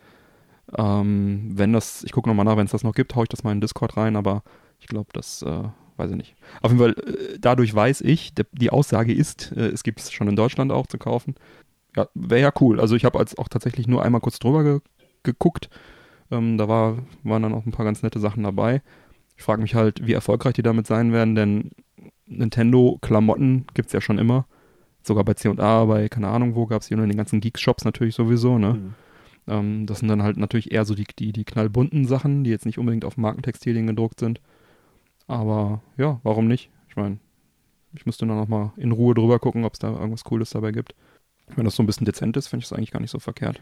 [0.76, 3.42] Ähm, wenn das, ich gucke nochmal nach, wenn es das noch gibt, haue ich das
[3.42, 4.42] mal in Discord rein, aber
[4.80, 5.64] ich glaube, das äh,
[5.96, 6.36] weiß ich nicht.
[6.60, 10.28] Auf jeden Fall, äh, dadurch weiß ich, die Aussage ist, äh, es gibt es schon
[10.28, 11.34] in Deutschland auch zu kaufen.
[11.96, 12.80] Ja, wäre ja cool.
[12.80, 14.80] Also ich habe als auch tatsächlich nur einmal kurz drüber ge
[15.24, 15.70] geguckt.
[16.32, 18.82] Ähm, da war, waren dann auch ein paar ganz nette Sachen dabei.
[19.36, 21.70] Ich frage mich halt, wie erfolgreich die damit sein werden, denn
[22.26, 24.46] Nintendo-Klamotten gibt's ja schon immer.
[25.02, 28.14] Sogar bei C&A, bei keine Ahnung wo gab's hier nur in den ganzen Geeks-Shops natürlich
[28.14, 28.74] sowieso, ne?
[28.74, 28.94] Mhm.
[29.48, 32.66] Ähm, das sind dann halt natürlich eher so die, die, die knallbunten Sachen, die jetzt
[32.66, 34.40] nicht unbedingt auf Markentextilien gedruckt sind.
[35.26, 36.70] Aber ja, warum nicht?
[36.88, 37.18] Ich meine,
[37.94, 40.94] ich müsste dann nochmal in Ruhe drüber gucken, ob es da irgendwas Cooles dabei gibt.
[41.56, 43.60] Wenn das so ein bisschen dezent ist, finde ich es eigentlich gar nicht so verkehrt.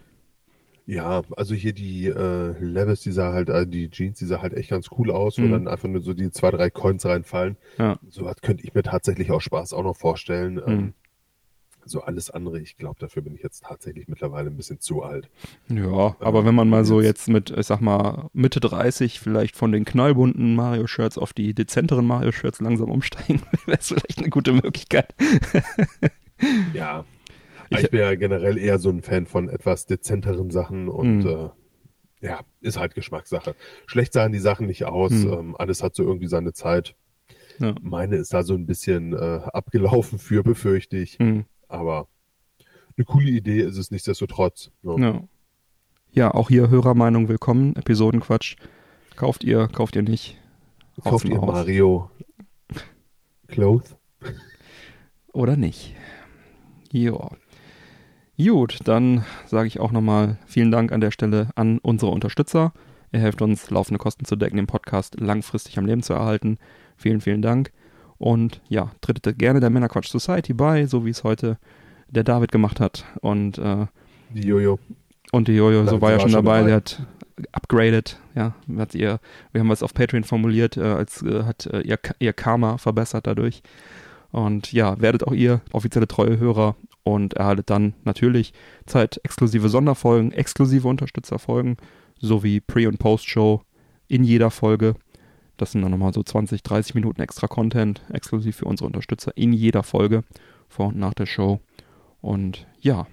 [0.92, 4.54] Ja, also hier die äh, Levis, die sah halt, äh, die Jeans, die sah halt
[4.54, 5.50] echt ganz cool aus, wo Mhm.
[5.52, 7.56] dann einfach nur so die zwei, drei Coins reinfallen.
[7.78, 7.96] Ja.
[8.08, 10.60] So was könnte ich mir tatsächlich aus Spaß auch noch vorstellen.
[10.66, 10.94] Ähm,
[11.86, 15.30] So alles andere, ich glaube, dafür bin ich jetzt tatsächlich mittlerweile ein bisschen zu alt.
[15.68, 19.72] Ja, aber wenn man mal so jetzt mit, ich sag mal, Mitte 30 vielleicht von
[19.72, 25.14] den knallbunten Mario-Shirts auf die dezenteren Mario-Shirts langsam umsteigen, wäre es vielleicht eine gute Möglichkeit.
[26.74, 27.04] Ja.
[27.70, 31.26] Ich- Ich, bin ja generell eher so ein Fan von etwas dezenteren Sachen und Mhm.
[31.26, 33.54] äh, ja, ist halt Geschmackssache.
[33.86, 35.32] Schlecht sahen die Sachen nicht aus, Mhm.
[35.32, 36.94] ähm, alles hat so irgendwie seine Zeit.
[37.58, 37.74] Ja.
[37.80, 41.18] Meine ist da so ein bisschen äh, abgelaufen für, befürchte ich.
[41.18, 41.44] Hm.
[41.68, 42.08] Aber
[42.96, 44.70] eine coole Idee ist es nichtsdestotrotz.
[44.82, 44.96] Ne?
[44.98, 45.22] Ja.
[46.12, 48.56] ja, auch hier Hörermeinung willkommen, Episodenquatsch.
[49.16, 50.38] Kauft ihr, kauft ihr nicht.
[51.04, 51.54] Kauft ihr mal aus.
[51.54, 52.10] Mario
[53.48, 53.96] Cloth?
[55.32, 55.94] Oder nicht.
[56.92, 57.30] Ja.
[58.42, 62.72] Gut, dann sage ich auch nochmal vielen Dank an der Stelle an unsere Unterstützer.
[63.12, 66.58] Ihr helft uns, laufende Kosten zu decken, den Podcast langfristig am Leben zu erhalten.
[66.96, 67.72] Vielen, vielen Dank.
[68.18, 71.58] Und ja, tretet gerne der Männerquatsch Society bei, so wie es heute
[72.08, 73.04] der David gemacht hat.
[73.20, 73.86] Und, äh,
[74.30, 74.78] Die Jojo.
[75.32, 76.66] und die Jojo, so war ja schon dabei, dabei.
[76.66, 77.02] der hat
[77.52, 79.18] upgraded, ja, hat ihr,
[79.52, 83.26] wir haben was auf Patreon formuliert, äh, als äh, hat äh, ihr, ihr Karma verbessert
[83.26, 83.62] dadurch.
[84.30, 88.52] Und ja, werdet auch ihr offizielle treue Hörer und erhaltet dann natürlich
[88.86, 91.76] zeitexklusive Sonderfolgen, exklusive Unterstützerfolgen
[92.18, 93.62] sowie Pre- und Post-Show
[94.08, 94.94] in jeder Folge.
[95.56, 99.52] Das sind dann nochmal so 20, 30 Minuten extra Content, exklusiv für unsere Unterstützer in
[99.52, 100.22] jeder Folge,
[100.68, 101.60] vor und nach der Show.
[102.20, 103.06] Und ja,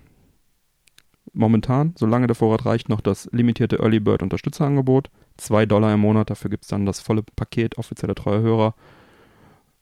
[1.34, 5.10] momentan, solange der Vorrat reicht, noch das limitierte Early Bird Unterstützerangebot.
[5.38, 8.76] 2 Dollar im Monat, dafür gibt es dann das volle Paket offizielle treue Hörer.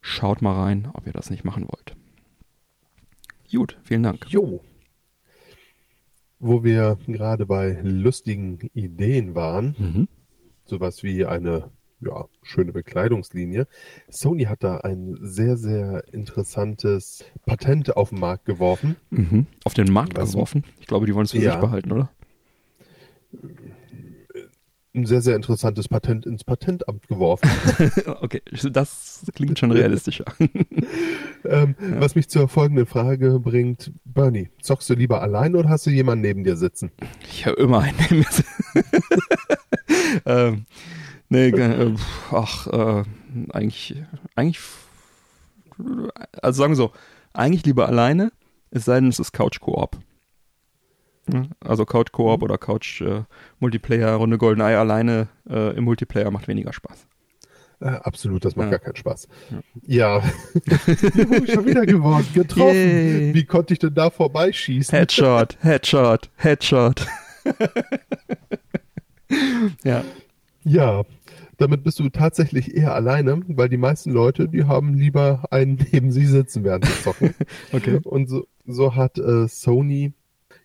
[0.02, 1.96] Schaut mal rein, ob ihr das nicht machen wollt.
[3.56, 4.26] Gut, vielen Dank.
[4.30, 4.62] Jo.
[6.40, 10.08] Wo wir gerade bei lustigen Ideen waren, Mhm.
[10.66, 13.68] sowas wie eine ja, schöne Bekleidungslinie.
[14.10, 18.98] Sony hat da ein sehr, sehr interessantes Patent auf den Markt geworfen.
[19.10, 19.48] Mhm.
[19.64, 20.34] Auf den Markt Was?
[20.34, 20.64] geworfen.
[20.80, 21.54] Ich glaube, die wollen es für Ja.
[21.54, 22.10] sich behalten, oder?
[24.96, 27.50] Ein sehr, sehr interessantes Patent ins Patentamt geworfen.
[28.22, 30.24] okay, das klingt schon realistischer.
[31.44, 33.92] ähm, Was mich zur folgenden Frage bringt.
[34.06, 36.92] Bernie, zockst du lieber allein oder hast du jemanden neben dir sitzen?
[37.30, 37.98] Ich höre immer einen.
[38.10, 38.26] neben mir.
[40.26, 40.66] ähm,
[41.28, 41.96] nee, äh,
[42.32, 43.04] ach, äh,
[43.50, 44.02] eigentlich,
[44.36, 44.62] eigentlich,
[46.42, 46.94] also sagen wir so,
[47.34, 48.32] eigentlich lieber alleine,
[48.72, 49.98] es sei denn, es ist Couch-Koop.
[51.32, 57.08] Ja, Also Couch-Koop oder Couch-Multiplayer, Runde Goldeneye alleine äh, im Multiplayer macht weniger Spaß.
[57.82, 58.78] Äh, absolut, das macht Ja.
[58.78, 59.28] gar keinen Spaß.
[59.86, 60.72] Ja, Wie
[61.36, 62.74] hab ich schon wieder gewonnen, getroffen.
[62.74, 63.34] Yay.
[63.34, 64.98] Wie konnte ich denn da vorbeischießen?
[64.98, 67.06] Headshot, Headshot, Headshot.
[69.84, 70.04] ja,
[70.64, 71.04] Ja,
[71.58, 76.12] damit bist du tatsächlich eher alleine, weil die meisten Leute, die haben lieber einen neben
[76.12, 77.34] sich sitzen während sie zocken.
[77.74, 78.00] okay.
[78.04, 80.14] Und so, so hat äh, Sony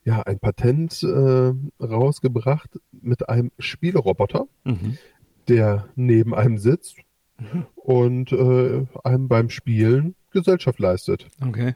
[0.04, 4.96] ja ein Patent äh, rausgebracht mit einem Spieleroboter, Mhm.
[5.48, 6.96] der neben einem sitzt
[7.76, 11.26] und äh, einem beim Spielen Gesellschaft leistet.
[11.46, 11.74] Okay.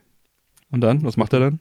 [0.70, 1.60] Und dann, was macht er dann?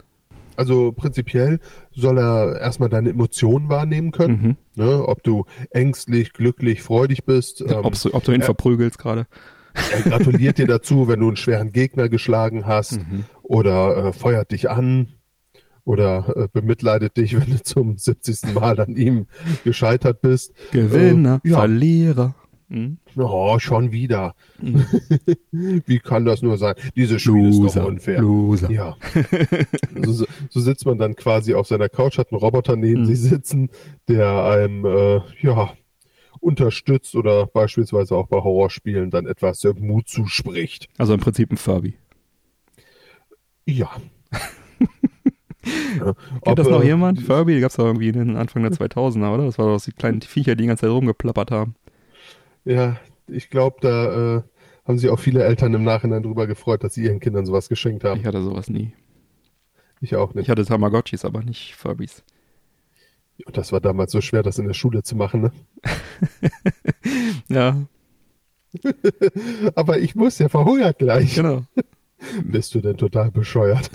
[0.55, 1.59] Also prinzipiell
[1.91, 4.83] soll er erstmal deine Emotionen wahrnehmen können, Mhm.
[4.83, 5.07] ne?
[5.07, 7.61] ob du ängstlich, glücklich, freudig bist.
[7.61, 9.25] Ähm, ob, du, ob du ihn äh, verprügelst gerade.
[9.73, 13.25] er gratuliert dir dazu, wenn du einen schweren Gegner geschlagen hast Mhm.
[13.41, 15.07] oder äh, feuert dich an
[15.85, 18.53] oder äh, bemitleidet dich, wenn du zum 70.
[18.53, 19.27] Mal an ihm
[19.63, 20.53] gescheitert bist.
[20.71, 21.57] Gewinner, Äh, ja.
[21.57, 22.35] Verlierer.
[22.69, 22.97] Mhm.
[23.17, 24.33] Oh, schon wieder.
[24.59, 24.85] Mhm.
[25.85, 26.75] Wie kann das nur sein?
[26.95, 28.21] Dieses Spiel ist doch unfair.
[28.21, 28.71] Loser.
[28.71, 28.97] Ja.
[30.03, 33.05] so, so sitzt man dann quasi auf seiner Couch, hat einen Roboter neben Mhm.
[33.05, 33.69] sich sitzen,
[34.07, 35.73] der einem äh, ja
[36.39, 40.87] unterstützt oder beispielsweise auch bei Horrorspielen dann etwas äh, Mut zuspricht.
[40.97, 41.95] Also im Prinzip ein Furby.
[43.65, 43.89] Ja.
[45.65, 46.13] ja.
[46.43, 47.21] Kennt das noch äh, jemand?
[47.21, 49.45] Furby, die gab es doch irgendwie in den Anfang der 2000er, oder?
[49.45, 51.75] Das war doch die kleinen Viecher, die die ganze Zeit rumgeplappert haben.
[52.65, 52.97] Ja,
[53.27, 54.43] ich glaube, da äh,
[54.85, 58.03] haben sich auch viele Eltern im Nachhinein drüber gefreut, dass sie ihren Kindern sowas geschenkt
[58.03, 58.19] haben.
[58.19, 58.93] Ich hatte sowas nie.
[60.01, 60.49] Ich auch Ich nicht.
[60.49, 62.23] hatte Tamagotchis, aber nicht Furbies.
[63.45, 65.41] Und das war damals so schwer, das in der Schule zu machen.
[65.41, 65.51] Ne?
[67.49, 67.85] Ja,
[69.75, 71.35] Aber ich muss ja verhungert gleich.
[71.35, 71.63] genau.
[72.43, 73.91] Bist du denn total bescheuert?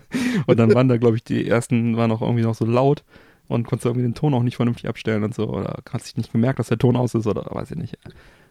[0.46, 3.04] Und dann waren da, glaube ich, die ersten waren auch irgendwie noch so laut
[3.48, 5.48] und konntest irgendwie den Ton auch nicht vernünftig abstellen und so.
[5.48, 7.98] Oder hast dich nicht gemerkt, dass der Ton aus ist oder weiß ich nicht.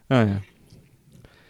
[0.10, 0.42] Ja, ja.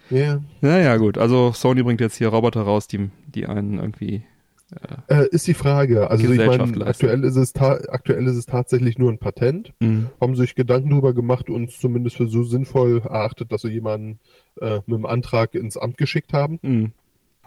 [0.09, 0.41] Ja.
[0.61, 1.17] Naja, gut.
[1.17, 4.23] Also Sony bringt jetzt hier Roboter raus, die, die einen irgendwie.
[5.07, 6.09] Äh, ist die Frage.
[6.09, 9.73] Also ich meine, aktuell ist, es aktuell ist es tatsächlich nur ein Patent.
[9.79, 13.69] Mh, Haben sich Gedanken drüber gemacht und es zumindest für so sinnvoll erachtet, dass sie
[13.69, 14.19] jemanden
[14.61, 16.59] äh, mit dem Antrag ins Amt geschickt haben.
[16.61, 16.89] mh,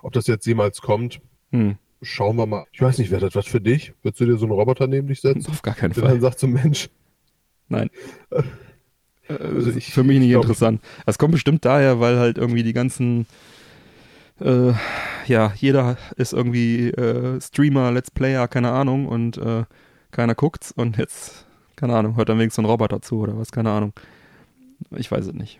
[0.03, 1.77] Ob das jetzt jemals kommt, mh.
[2.05, 2.67] Schauen wir mal.
[2.73, 3.93] Ich weiß nicht, wäre das was für dich?
[4.03, 5.51] Würdest du dir so einen Roboter neben dich setzen?
[5.51, 6.21] Auf gar keinen Der dann Fall.
[6.21, 6.89] sagt so, Mensch,
[7.69, 7.91] Nein.
[9.27, 10.83] Also ich- Für mich nicht ich glaub- interessant.
[11.07, 13.27] Das kommt bestimmt daher, weil halt irgendwie die ganzen,
[14.39, 14.73] äh,
[15.27, 19.65] ja, jeder ist irgendwie äh, Streamer, Let's Player, keine Ahnung, und äh,
[20.11, 23.51] keiner guckt's und jetzt, keine Ahnung, hört dann wenigstens so ein Roboter zu oder was,
[23.51, 23.95] keine Ahnung.
[24.91, 25.59] Ich weiß es nicht.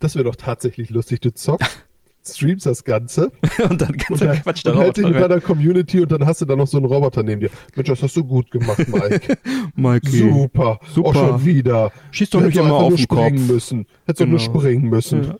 [0.00, 1.20] das wäre doch tatsächlich lustig.
[1.20, 1.85] Du zockst,
[2.34, 3.30] streamst das Ganze
[3.70, 5.14] und dann kannst du dann, Quatsch der und hältst dich rein.
[5.14, 7.50] deiner Community und dann hast du da noch so einen Roboter neben dir.
[7.74, 9.38] Mensch, das hast du gut gemacht, Mike.
[9.74, 10.80] Mikey, Super.
[10.92, 11.08] Super.
[11.08, 11.92] Auch schon wieder.
[12.10, 13.48] schieß doch nicht immer auf den springen Kopf.
[13.54, 13.86] müssen.
[14.06, 14.58] Hättest du nur Genau.
[14.60, 15.34] springen müssen.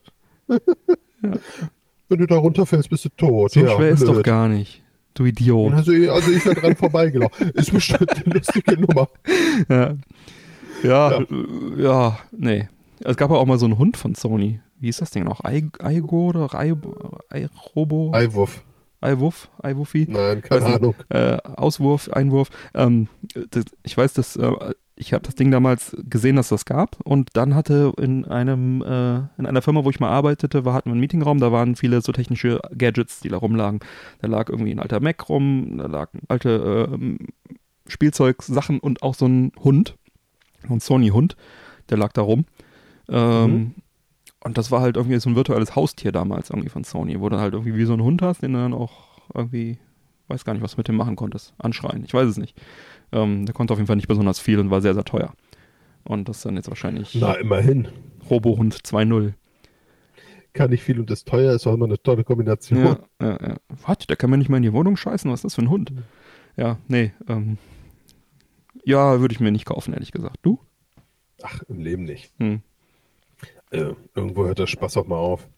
[0.48, 0.56] Ja.
[2.08, 3.52] Wenn du da runterfällst, bist du tot.
[3.52, 4.24] So ja, schwer ist doch blöd.
[4.24, 4.82] gar nicht.
[5.14, 5.72] Du Idiot.
[5.72, 7.50] Also, also ich wäre dran vorbeigelaufen.
[7.50, 9.08] Ist bestimmt eine lustige Nummer.
[9.68, 9.94] Ja.
[10.82, 11.26] Ja, Ja.
[11.78, 12.68] ja, nee.
[13.00, 14.60] Es gab ja auch mal so einen Hund von Sony.
[14.78, 15.40] Wie ist das Ding noch?
[15.44, 17.18] Aigo oder Aibo?
[17.74, 18.12] Robo?
[18.14, 18.62] Eiwurf.
[19.00, 19.50] Eiwuff?
[19.62, 20.06] Eiwuffi?
[20.08, 20.74] Nein, keine nicht.
[20.76, 20.94] Ahnung.
[21.10, 22.48] Äh, Auswurf, Einwurf.
[22.74, 23.08] Ähm,
[23.50, 24.50] das, ich weiß, dass äh,
[24.96, 29.18] ich habe das Ding damals gesehen, dass das gab und dann hatte in einem äh,
[29.38, 32.00] in einer Firma, wo ich mal arbeitete, war hatten wir einen Meetingraum, da waren viele
[32.00, 33.80] so technische Gadgets, die da rumlagen.
[34.22, 37.18] Da lag irgendwie ein alter Mac rum, da lagen alte ähm,
[37.86, 39.94] Spielzeugsachen und auch so ein Hund,
[40.68, 41.36] ein Sony-Hund,
[41.90, 42.46] der lag da rum.
[43.08, 43.74] Ähm, Mhm.
[44.46, 47.40] Und das war halt irgendwie so ein virtuelles Haustier damals irgendwie von Sony, wo du
[47.40, 49.78] halt irgendwie wie so einen Hund hast, den du dann auch irgendwie,
[50.28, 51.52] weiß gar nicht, was du mit dem machen konntest.
[51.58, 52.56] Anschreien, ich weiß es nicht.
[53.10, 55.34] Ähm, der konnte auf jeden Fall nicht besonders viel und war sehr, sehr teuer.
[56.04, 57.88] Und das ist dann jetzt wahrscheinlich Na, immerhin.
[58.30, 59.32] Robohund 2.0.
[60.52, 62.84] Kann nicht viel und ist teuer, ist auch immer eine tolle Kombination.
[62.84, 63.56] Ja, ja, ja.
[63.84, 64.06] Was?
[64.06, 65.28] Der kann mir nicht mal in die Wohnung scheißen?
[65.28, 65.92] Was ist das für ein Hund?
[66.56, 67.12] Ja, nee.
[67.26, 67.58] Ähm,
[68.84, 70.38] ja, würde ich mir nicht kaufen, ehrlich gesagt.
[70.42, 70.60] Du?
[71.42, 72.32] Ach, im Leben nicht.
[72.38, 72.62] Hm.
[73.70, 75.48] Äh, irgendwo hört der Spaß auch mal auf.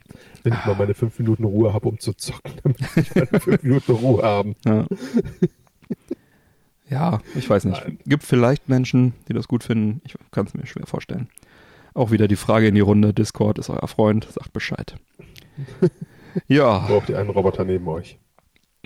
[0.42, 3.40] Wenn ich mal meine fünf Minuten Ruhe habe, um zu zocken, dann will ich meine
[3.40, 4.54] fünf Minuten Ruhe haben.
[4.64, 4.86] Ja.
[6.88, 7.82] ja, ich weiß nicht.
[7.84, 7.98] Nein.
[8.06, 10.00] Gibt vielleicht Menschen, die das gut finden.
[10.04, 11.28] Ich kann es mir schwer vorstellen.
[11.92, 13.12] Auch wieder die Frage in die Runde.
[13.12, 14.24] Discord ist euer Freund.
[14.30, 14.96] Sagt Bescheid.
[16.48, 18.18] ja, Braucht ihr einen Roboter neben euch?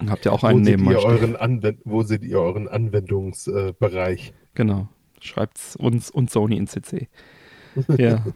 [0.08, 4.32] habt ihr auch Wo einen seht, neben euch wo seht ihr euren Anwendungsbereich?
[4.54, 4.88] Genau.
[5.20, 7.08] Schreibt's uns und Sony in CC.
[7.96, 8.24] Ja.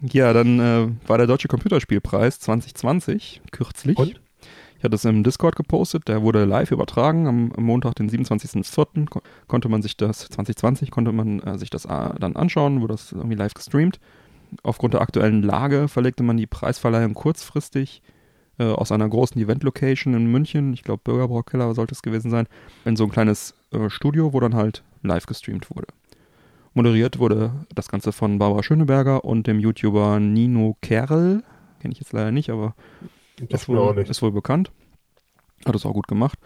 [0.00, 3.98] Ja, dann äh, war der Deutsche Computerspielpreis 2020 kürzlich.
[3.98, 4.20] Und?
[4.78, 7.26] Ich hatte es im Discord gepostet, der wurde live übertragen.
[7.26, 9.08] Am, am Montag, den 27.04.
[9.08, 12.94] Ko konnte man sich das, 2020 konnte man äh, sich das äh, dann anschauen, wurde
[12.94, 13.98] das irgendwie live gestreamt.
[14.62, 18.02] Aufgrund der aktuellen Lage verlegte man die Preisverleihung kurzfristig
[18.58, 22.46] äh, aus einer großen Event-Location in München, ich glaube Bürgerbraukeller sollte es gewesen sein,
[22.84, 25.88] in so ein kleines äh, Studio, wo dann halt live gestreamt wurde.
[26.78, 31.42] Moderiert wurde das Ganze von Barbara Schöneberger und dem YouTuber Nino Kerl.
[31.80, 32.76] Kenne ich jetzt leider nicht, aber
[33.48, 34.08] Das ist wohl, nicht.
[34.08, 34.70] ist wohl bekannt.
[35.66, 36.38] Hat es auch gut gemacht.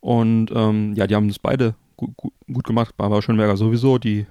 [0.00, 2.96] Und ähm, ja, die haben das beide gut, gut, gut gemacht.
[2.96, 4.24] Barbara Schöneberger sowieso, die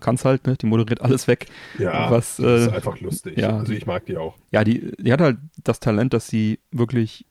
[0.00, 0.56] kann es halt, ne?
[0.56, 1.46] die moderiert alles weg.
[1.78, 3.38] Ja, was, das ist äh, einfach lustig.
[3.38, 3.56] ja.
[3.56, 4.34] also ich mag die auch.
[4.50, 7.24] Ja, die, die hat halt das Talent, dass sie wirklich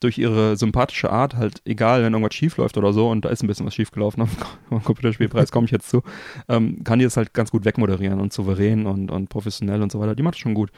[0.00, 3.42] durch ihre sympathische Art halt, egal, wenn irgendwas schief läuft oder so, und da ist
[3.42, 4.22] ein bisschen was schief gelaufen
[4.70, 6.02] am, Computerspielpreis, komme ich jetzt zu,
[6.48, 10.00] ähm, kann die das halt ganz gut wegmoderieren und souverän und, und professionell und so
[10.00, 10.14] weiter.
[10.14, 10.70] Die macht das schon gut.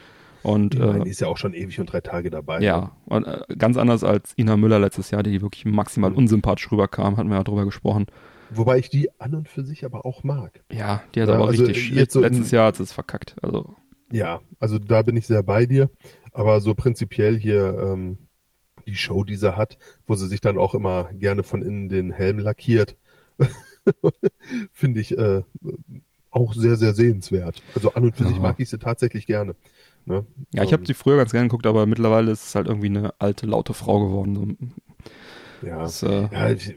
[0.43, 2.61] Und Ich meine, äh, die ist ja auch schon ewig und drei Tage dabei.
[2.61, 6.17] ja, und äh, ganz anders als Ina Müller letztes Jahr, die wirklich maximal Mhm.
[6.17, 8.05] unsympathisch rüberkam, hatten wir ja drüber gesprochen.
[8.49, 10.63] Wobei ich die an und für sich aber auch mag.
[10.71, 13.35] Ja, die hat Ja, aber also richtig, jetzt so letztes Jahr hat sie es verkackt.
[13.41, 13.75] Also,
[14.11, 15.89] Ja, also da bin ich sehr bei dir.
[16.31, 18.17] Aber so prinzipiell hier ähm,
[18.87, 22.11] die Show, die sie hat, wo sie sich dann auch immer gerne von innen den
[22.11, 22.97] Helm lackiert,
[24.73, 25.43] finde ich äh,
[26.31, 27.63] auch sehr, sehr sehenswert.
[27.73, 28.27] Also an und für Ja.
[28.27, 29.55] sich mag ich sie tatsächlich gerne.
[30.05, 30.25] Ne?
[30.53, 32.87] ja, ich Ähm, habe sie früher ganz gerne geguckt, aber mittlerweile ist es halt irgendwie
[32.87, 34.73] eine alte, laute Frau geworden.
[35.61, 36.75] Ja, das, äh, ja ich,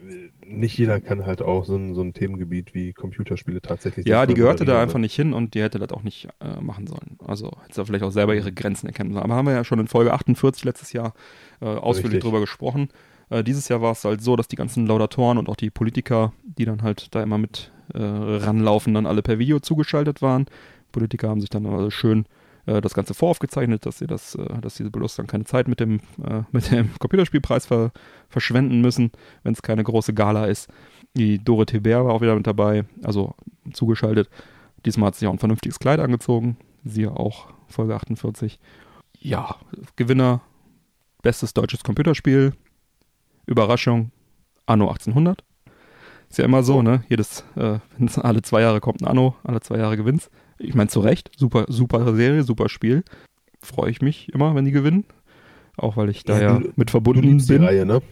[0.51, 4.07] nicht jeder kann halt auch so ein, so ein Themengebiet wie Computerspiele tatsächlich.
[4.07, 5.03] Ja, die gehörte da einfach ne?
[5.03, 7.19] nicht hin und die hätte das auch nicht äh, machen sollen.
[7.25, 9.25] Also hätte sie vielleicht auch selber ihre Grenzen erkennen sollen.
[9.25, 11.15] Aber haben wir ja schon in Folge 48 letztes Jahr
[11.61, 12.23] äh, ausführlich Richtig.
[12.25, 12.89] drüber gesprochen.
[13.31, 16.33] Äh, dieses Jahr war es halt so, dass die ganzen Laudatoren und auch die Politiker,
[16.43, 20.47] die dann halt da immer mit äh, ranlaufen, dann alle per Video zugeschaltet waren.
[20.93, 22.27] Politiker haben sich dann also schön
[22.71, 26.01] äh, das Ganze voraufgezeichnet, dass sie das, äh, dass diese dann keine Zeit mit dem,
[26.25, 27.93] äh, mit dem Computerspielpreis ver
[28.29, 29.11] verschwenden müssen,
[29.43, 30.69] wenn es keine große Gala ist.
[31.17, 33.35] Die Dorothee Bär war auch wieder mit dabei, also
[33.73, 34.31] zugeschaltet.
[34.87, 36.57] Diesmal hat sie auch ein vernünftiges Kleid angezogen.
[36.85, 38.61] Siehe auch Folge 48.
[39.19, 39.57] Ja,
[39.97, 40.41] Gewinner,
[41.23, 42.53] bestes deutsches Computerspiel.
[43.47, 44.13] Überraschung,
[44.67, 45.45] Anno 1800.
[46.31, 47.03] Ist ja immer so, ne?
[47.09, 47.81] Jedes, äh,
[48.21, 50.31] alle zwei Jahre kommt ein Anno, alle zwei Jahre gewinnt's.
[50.61, 53.03] Ich meine, zu Recht, super, super Serie, super Spiel.
[53.61, 55.05] Freue ich mich immer, wenn die gewinnen.
[55.77, 57.65] Auch weil ich da Ja, ja, mit verbunden liebst die bin.
[57.65, 58.03] Reihe, ne?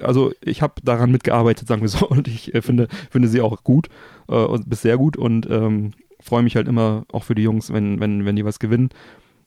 [0.00, 3.62] Also ich habe daran mitgearbeitet, sagen wir so, und ich äh, finde, finde sie auch
[3.62, 3.88] gut
[4.28, 7.72] äh, und bis sehr gut und ähm, freue mich halt immer auch für die Jungs,
[7.72, 8.88] wenn, wenn, wenn die was gewinnen.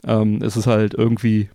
[0.06, 1.50] Ähm, es ist halt irgendwie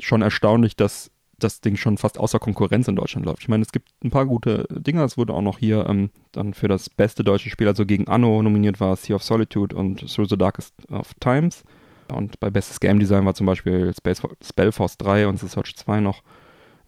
[0.00, 3.42] schon erstaunlich, dass das Ding schon fast außer Konkurrenz in Deutschland läuft.
[3.42, 5.04] Ich meine, es gibt ein paar gute Dinger.
[5.04, 8.42] Es wurde auch noch hier ähm, dann für das beste deutsche Spiel, also gegen Anno
[8.42, 11.64] nominiert war Sea of Solitude und Through the Darkest of Times.
[12.12, 16.00] Und bei Bestes Game Design war zum Beispiel Space, Spellforce 3 und The Search 2
[16.00, 16.22] noch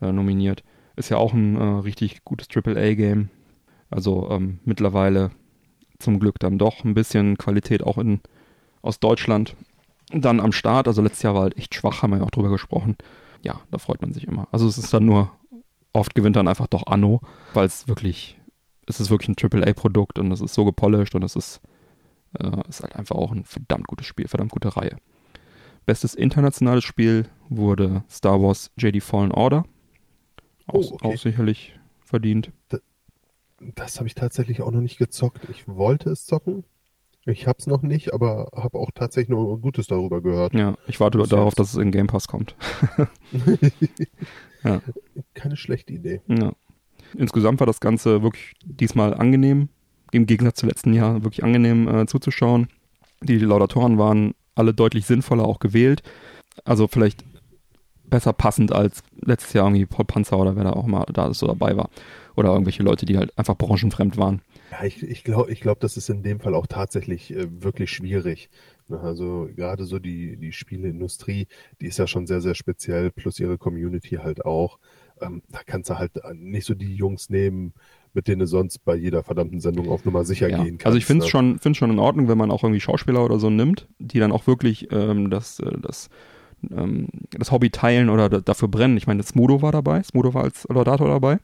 [0.00, 0.62] äh, nominiert.
[0.96, 3.28] Ist ja auch ein äh, richtig gutes AAA-Game.
[3.90, 5.30] Also ähm, mittlerweile
[5.98, 8.20] zum Glück dann doch ein bisschen Qualität auch in,
[8.82, 9.54] aus Deutschland
[10.12, 10.88] dann am Start.
[10.88, 12.96] Also letztes Jahr war halt echt schwach, haben wir ja auch drüber gesprochen.
[13.42, 14.48] Ja, da freut man sich immer.
[14.52, 15.32] Also es ist dann nur,
[15.92, 17.20] oft gewinnt dann einfach doch Anno,
[17.54, 18.38] weil es wirklich,
[18.86, 21.60] es ist wirklich ein AAA-Produkt und es ist so gepolished und es ist,
[22.38, 24.96] äh, ist halt einfach auch ein verdammt gutes Spiel, verdammt gute Reihe.
[25.86, 29.64] Bestes internationales Spiel wurde Star Wars Jedi Fallen Order.
[30.66, 31.08] Auch, Oh, okay.
[31.14, 32.52] auch sicherlich verdient.
[33.74, 35.48] Das habe ich tatsächlich auch noch nicht gezockt.
[35.50, 36.64] Ich wollte es zocken.
[37.26, 40.54] Ich habe es noch nicht, aber habe auch tatsächlich nur Gutes darüber gehört.
[40.54, 42.54] Ja, ich warte Bis darauf, dass es in Game Pass kommt.
[44.64, 44.80] ja.
[45.34, 46.22] Keine schlechte Idee.
[46.28, 46.52] Ja.
[47.16, 49.68] Insgesamt war das Ganze wirklich diesmal angenehm,
[50.12, 52.68] im Gegensatz zu letzten Jahr wirklich angenehm äh, zuzuschauen.
[53.22, 56.02] Die Laudatoren waren alle deutlich sinnvoller auch gewählt.
[56.64, 57.24] Also vielleicht
[58.10, 61.46] besser passend als letztes Jahr irgendwie Paul Panzer oder wer da auch mal da so
[61.46, 61.90] dabei war.
[62.36, 64.40] Oder irgendwelche Leute, die halt einfach branchenfremd waren.
[64.70, 67.90] Ja, ich, ich glaube, ich glaub, das ist in dem Fall auch tatsächlich äh, wirklich
[67.90, 68.50] schwierig.
[68.88, 71.48] Ne, Also gerade so die, die Spieleindustrie,
[71.80, 74.78] die ist ja schon sehr, sehr speziell, plus ihre Community halt auch.
[75.20, 77.74] Ähm, da kannst du halt nicht so die Jungs nehmen,
[78.14, 80.58] mit denen du sonst bei jeder verdammten Sendung auf Nummer sicher Ja.
[80.62, 80.86] gehen kannst.
[80.86, 81.30] Also ich finde es ne?
[81.30, 84.32] schon, find's schon in Ordnung, wenn man auch irgendwie Schauspieler oder so nimmt, die dann
[84.32, 86.08] auch wirklich ähm, das, äh, das,
[86.70, 88.96] ähm, das Hobby teilen oder da, dafür brennen.
[88.96, 91.38] Ich meine, Smudo war dabei, Smudo war als Laudator dabei.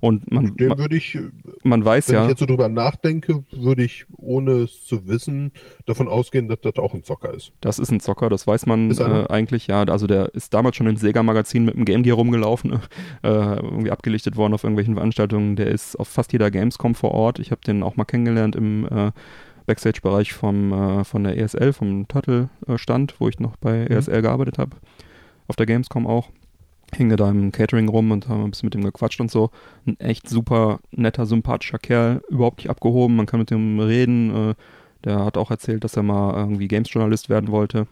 [0.00, 1.18] Und man, Den würde ich,
[1.62, 5.52] man weiß wenn ich ja, jetzt so drüber nachdenke, würde ich, ohne es zu wissen,
[5.86, 7.52] davon ausgehen, dass das auch ein Zocker ist.
[7.60, 9.82] das ist ein Zocker, das weiß man äh, eigentlich, ja.
[9.84, 12.72] Also der ist damals schon im Sega-Magazin mit dem Game Gear rumgelaufen,
[13.22, 15.56] äh, irgendwie abgelichtet worden auf irgendwelchen Veranstaltungen.
[15.56, 17.38] Der ist auf fast jeder Gamescom vor Ort.
[17.38, 19.12] Ich habe den auch mal kennengelernt im äh,
[19.66, 24.76] Backstage-Bereich vom, äh, von der ESL, vom Turtle-Stand, wo ich noch bei ESL gearbeitet habe.
[25.48, 26.30] Auf der Gamescom auch.
[26.94, 29.50] Hing da im Catering rum und haben ein bisschen mit ihm gequatscht und so.
[29.86, 33.16] Ein echt super netter, sympathischer Kerl, überhaupt nicht abgehoben.
[33.16, 34.50] Man kann mit ihm reden.
[34.50, 34.54] Äh,
[35.04, 37.86] der hat auch erzählt, dass er mal irgendwie Games-Journalist werden wollte.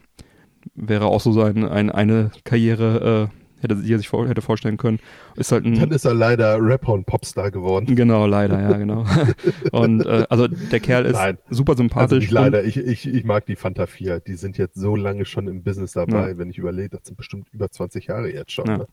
[0.75, 4.77] Wäre auch so sein, ein, eine Karriere, äh, hätte, die er sich vor, hätte vorstellen
[4.77, 4.99] können.
[5.35, 5.77] Ist halt ein.
[5.79, 7.93] Dann ist er leider Rapper und Popstar geworden.
[7.95, 9.05] Genau, leider, ja, genau.
[9.71, 11.37] und äh, also der Kerl ist Nein.
[11.49, 12.19] super Also sympathisch.
[12.23, 14.21] nicht leider, ich, ich, ich mag die Fanta 4.
[14.21, 17.47] Die sind jetzt so lange schon im Business dabei, wenn ich überlege, das sind bestimmt
[17.51, 18.65] über 20 Jahre jetzt schon.
[18.67, 18.77] Ja.
[18.77, 18.87] Ne?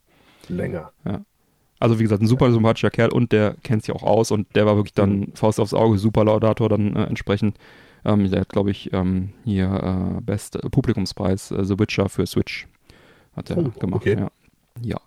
[0.49, 0.91] Länger.
[1.79, 4.67] Also wie gesagt, ein super sympathischer Kerl und der kennt sich auch aus und der
[4.67, 7.57] war wirklich dann Faust aufs Auge, super Laudator dann äh, entsprechend.
[8.05, 12.27] Ähm, der hat, glaube ich, ähm, hier äh, Best äh, Publikumspreis äh, The Witcher für
[12.27, 12.67] Switch
[13.37, 14.03] hat er Oh, gemacht.
[14.03, 14.17] okay.
[14.19, 14.31] Ja.
[14.81, 14.99] Ja.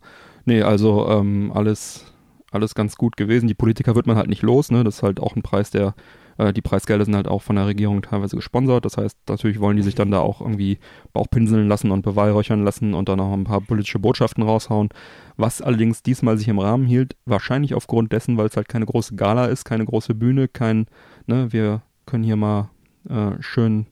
[0.46, 2.14] Nee, also ähm, alles,
[2.52, 3.48] alles ganz gut gewesen.
[3.48, 4.84] Die Politiker wird man halt nicht los, ne?
[4.84, 5.96] Das ist halt auch ein Preis, der
[6.38, 8.86] äh, die Preisgelder sind halt auch von der Regierung teilweise gesponsert.
[8.86, 10.80] Das heißt, natürlich wollen die sich dann da auch irgendwie
[11.14, 14.90] Bauchpinseln lassen und beweihräuchern lassen und dann auch ein paar politische Botschaften raushauen.
[15.38, 19.16] Was allerdings diesmal sich im Rahmen hielt, wahrscheinlich aufgrund dessen, weil es halt keine große
[19.16, 20.88] Gala ist, keine große Bühne, kein,
[21.28, 22.70] ne, wir können hier mal
[23.10, 23.88] äh, schön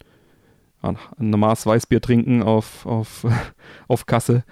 [1.18, 3.26] ein Maß Weißbier trinken auf, auf,
[3.88, 4.44] auf Kasse.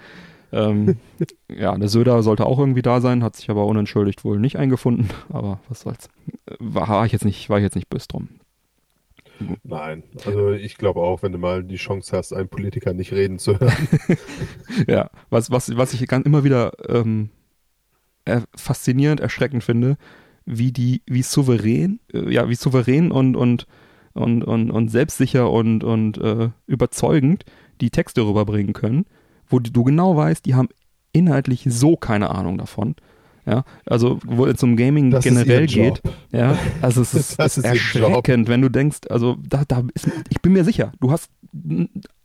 [0.52, 0.96] Ähm,
[1.50, 5.08] ja, der Söder sollte auch irgendwie da sein, hat sich aber unentschuldigt wohl nicht eingefunden,
[5.30, 6.08] aber was soll's.
[6.58, 8.28] War, ich jetzt nicht, war ich jetzt nicht böse drum.
[9.64, 13.38] Nein, also ich glaube auch, wenn du mal die Chance hast, einen Politiker nicht reden
[13.38, 13.88] zu hören.
[14.86, 17.30] Ja, was, was, was ich immer wieder ähm,
[18.24, 19.96] er, faszinierend, erschreckend finde,
[20.44, 23.66] wie die, wie souverän, äh, ja, wie souverän und, und,
[24.14, 27.44] und, und, und selbstsicher und, und äh, überzeugend
[27.80, 29.06] die Texte rüberbringen können,
[29.52, 30.68] wo du genau weißt, die haben
[31.12, 32.96] inhaltlich so keine Ahnung davon.
[33.44, 36.00] Ja, also wo es um Gaming Das generell geht,
[36.30, 40.08] ja, also es ist, Das es ist erschreckend, wenn du denkst, also da, da ist,
[40.28, 41.28] ich bin mir sicher, du hast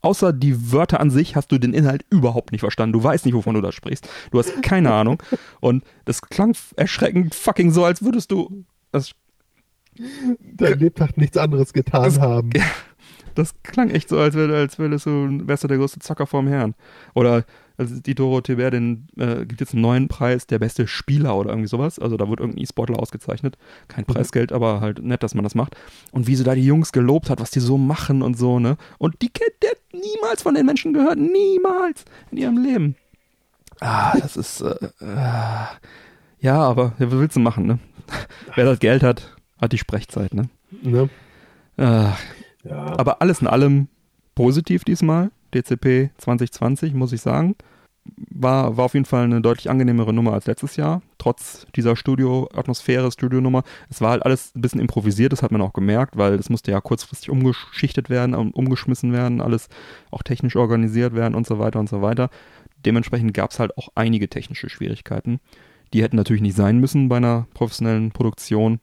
[0.01, 2.93] außer die Wörter an sich hast du den Inhalt überhaupt nicht verstanden.
[2.93, 4.07] Du weißt nicht, wovon du da sprichst.
[4.31, 5.21] Du hast keine Ahnung.
[5.59, 8.63] Und das klang erschreckend fucking so, als würdest du.
[8.91, 9.11] Das,
[10.53, 12.51] Dein Lebtag nichts anderes getan Das- haben.
[13.37, 16.47] Das klang echt so, als wär, als wärst du, wärst du der größte Zocker vorm
[16.47, 16.75] Herrn.
[17.13, 17.45] Oder
[17.77, 21.51] also die Dorothee Bär, den äh, gibt jetzt einen neuen Preis, der beste Spieler oder
[21.51, 21.99] irgendwie sowas.
[21.99, 23.57] Also da wird irgendein E-Sportler ausgezeichnet.
[23.87, 25.75] Kein Preisgeld, aber halt nett, dass man das macht.
[26.11, 28.77] Und wie sie da die Jungs gelobt hat, was die so machen und so, ne?
[28.97, 31.17] Und die kennt der hat niemals von den Menschen gehört.
[31.19, 32.95] Niemals in ihrem Leben.
[33.79, 35.65] Ah, das ist, äh, äh,
[36.39, 37.79] ja, aber was willst du machen, ne?
[38.55, 40.49] Wer das Geld hat, hat die Sprechzeit, ne?
[40.81, 41.09] Ne?
[41.77, 42.09] Äh,
[42.63, 42.97] Ja.
[42.97, 43.87] aber alles in allem
[44.35, 45.31] positiv diesmal.
[45.53, 47.55] DCP 2020, muss ich sagen.
[48.29, 53.11] War, war auf jeden Fall eine deutlich angenehmere Nummer als letztes Jahr, trotz dieser Studio-Atmosphäre,
[53.11, 53.63] Studionummer.
[53.89, 56.71] Es war halt alles ein bisschen improvisiert, das hat man auch gemerkt, weil es musste
[56.71, 59.67] ja kurzfristig umgeschichtet werden, um- umgeschmissen werden, alles
[60.11, 62.29] auch technisch organisiert werden und so weiter und so weiter.
[62.85, 65.39] Dementsprechend gab es halt auch einige technische Schwierigkeiten.
[65.93, 68.79] Die hätten natürlich nicht sein müssen bei einer professionellen Produktion.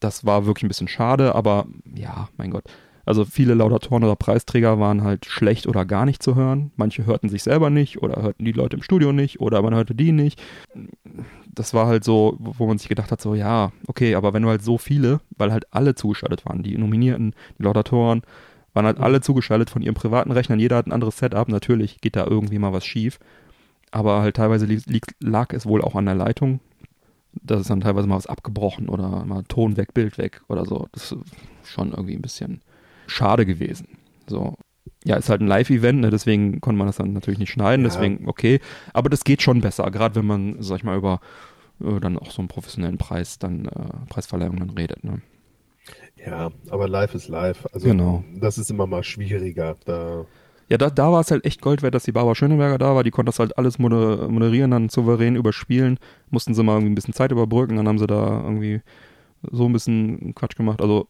[0.00, 2.64] Das war wirklich ein bisschen schade, aber ja, mein Gott.
[3.06, 6.72] Also viele Laudatoren oder Preisträger waren halt schlecht oder gar nicht zu hören.
[6.74, 9.94] Manche hörten sich selber nicht oder hörten die Leute im Studio nicht oder man hörte
[9.94, 10.42] die nicht.
[11.48, 14.48] Das war halt so, wo man sich gedacht hat, so ja, okay, aber wenn du
[14.48, 18.22] halt so viele, weil halt alle zugeschaltet waren, die Nominierten, die Laudatoren,
[18.74, 22.16] waren halt alle zugeschaltet von ihren privaten Rechnern, jeder hat ein anderes Setup, natürlich geht
[22.16, 23.20] da irgendwie mal was schief,
[23.92, 24.66] aber halt teilweise
[25.20, 26.60] lag es wohl auch an der Leitung,
[27.32, 30.88] da ist dann teilweise mal was abgebrochen oder mal Ton weg, Bild weg oder so.
[30.92, 31.18] Das ist
[31.64, 32.60] schon irgendwie ein bisschen
[33.06, 33.88] schade gewesen.
[34.26, 34.56] So.
[35.04, 37.90] Ja, ist halt ein Live-Event, ne, deswegen konnte man das dann natürlich nicht schneiden, Ja.
[37.90, 38.60] deswegen okay.
[38.92, 41.20] Aber das geht schon besser, gerade wenn man, sag ich mal, über
[41.80, 45.04] äh, dann auch so einen professionellen Preis, dann äh, Preisverleihung dann redet.
[45.04, 45.20] Ne?
[46.24, 47.66] Ja, aber live ist live.
[47.72, 48.24] Also Genau.
[48.34, 49.76] das ist immer mal schwieriger.
[49.84, 50.24] Da,
[50.68, 53.04] Ja, da, da war es halt echt Gold wert, dass die Barbara Schöneberger da war.
[53.04, 55.98] Die konnte das halt alles moder moderieren, dann souverän überspielen.
[56.30, 58.80] Mussten sie mal irgendwie ein bisschen Zeit überbrücken, dann haben sie da irgendwie
[59.52, 60.80] so ein bisschen Quatsch gemacht.
[60.80, 61.06] Also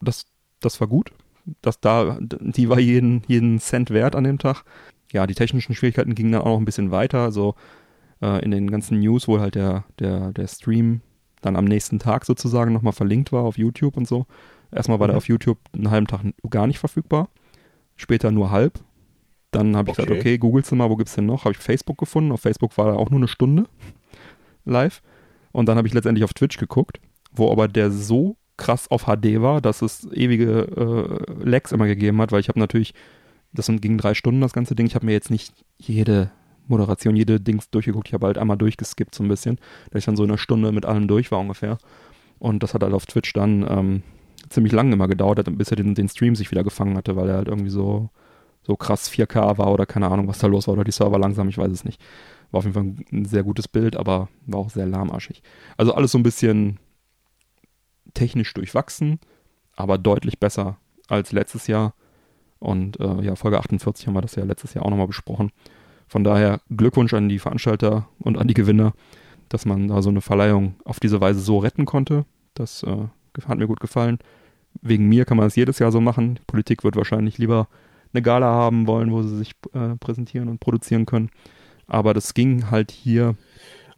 [0.00, 0.24] das,
[0.60, 1.12] das war gut.
[1.62, 4.64] Das da, die war jeden, jeden Cent wert an dem Tag.
[5.12, 7.20] Ja, die technischen Schwierigkeiten gingen dann auch noch ein bisschen weiter.
[7.20, 7.54] Also
[8.20, 11.02] äh, in den ganzen News, wo halt der, der, der Stream
[11.42, 14.26] dann am nächsten Tag sozusagen nochmal verlinkt war auf YouTube und so.
[14.72, 15.18] Erstmal war der Mhm.
[15.18, 17.28] auf YouTube einen halben Tag gar nicht verfügbar.
[17.94, 18.80] Später nur halb.
[19.52, 20.06] Dann habe ich Okay.
[20.06, 21.44] gesagt, okay, googelst du mal, wo gibt's denn noch?
[21.44, 22.32] Habe ich Facebook gefunden.
[22.32, 23.64] Auf Facebook war er auch nur eine Stunde
[24.64, 25.02] live.
[25.52, 27.00] Und dann habe ich letztendlich auf Twitch geguckt,
[27.32, 32.20] wo aber der so krass auf HD war, dass es ewige äh, Lags immer gegeben
[32.20, 32.94] hat, weil ich habe natürlich,
[33.52, 36.30] das ging drei Stunden das ganze Ding, ich habe mir jetzt nicht jede
[36.68, 39.58] Moderation, jede Dings durchgeguckt, ich habe halt einmal durchgeskippt so ein bisschen,
[39.90, 41.78] dass ich dann so eine Stunde mit allem durch war ungefähr.
[42.38, 44.02] Und das hat halt auf Twitch dann ähm,
[44.48, 47.36] ziemlich lange immer gedauert, bis er den, den Stream sich wieder gefangen hatte, weil er
[47.36, 48.10] halt irgendwie so,
[48.62, 51.48] so krass 4K war oder keine Ahnung, was da los war, oder die Server langsam,
[51.48, 52.00] ich weiß es nicht.
[52.50, 55.42] War auf jeden Fall ein sehr gutes Bild, aber war auch sehr lahmarschig.
[55.76, 56.78] Also alles so ein bisschen
[58.16, 59.20] technisch durchwachsen,
[59.76, 61.94] aber deutlich besser als letztes Jahr.
[62.58, 65.52] Und äh, ja, Folge 48 haben wir das ja letztes Jahr auch nochmal besprochen.
[66.08, 68.94] Von daher Glückwunsch an die Veranstalter und an die Gewinner,
[69.48, 72.24] dass man da so eine Verleihung auf diese Weise so retten konnte.
[72.54, 73.08] Das äh,
[73.46, 74.18] hat mir gut gefallen.
[74.80, 76.36] Wegen mir kann man es jedes Jahr so machen.
[76.36, 77.68] Die Politik wird wahrscheinlich lieber
[78.12, 81.30] eine Gala haben wollen, wo sie sich äh, präsentieren und produzieren können.
[81.86, 83.36] Aber das ging halt hier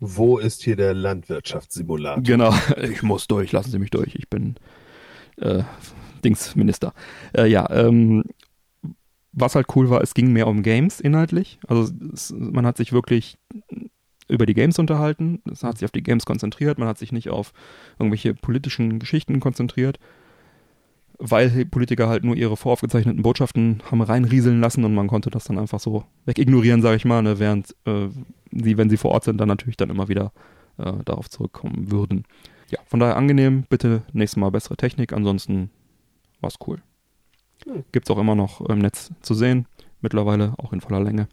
[0.01, 2.22] wo ist hier der Landwirtschaftssimulator?
[2.22, 4.14] Genau, ich muss durch, lassen Sie mich durch.
[4.14, 4.57] Ich bin
[5.36, 5.62] äh,
[6.24, 6.92] Dingsminister.
[7.36, 8.24] Äh, ja, ähm,
[9.32, 11.59] was halt cool war, es ging mehr um Games inhaltlich.
[11.66, 13.38] Also es, man hat sich wirklich
[14.28, 15.42] über die Games unterhalten.
[15.51, 16.78] Es hat sich auf die Games konzentriert.
[16.78, 17.53] Man hat sich nicht auf
[17.99, 19.99] irgendwelche politischen Geschichten konzentriert,
[21.19, 25.59] weil Politiker halt nur ihre voraufgezeichneten Botschaften haben reinrieseln lassen und man konnte das dann
[25.59, 28.09] einfach so wegignorieren, sage ich mal, ne, während äh,
[28.53, 30.33] sie, wenn sie vor Ort sind, dann natürlich dann immer wieder
[30.79, 32.25] äh, darauf zurückkommen würden.
[32.71, 33.64] Ja, von daher angenehm.
[33.69, 35.12] Bitte nächstes Mal bessere Technik.
[35.12, 35.71] Ansonsten
[36.41, 36.79] war's cool.
[37.64, 37.85] Hm.
[37.93, 39.66] Gibt's auch immer noch im Netz zu sehen.
[40.01, 41.29] Mittlerweile auch in voller Länge,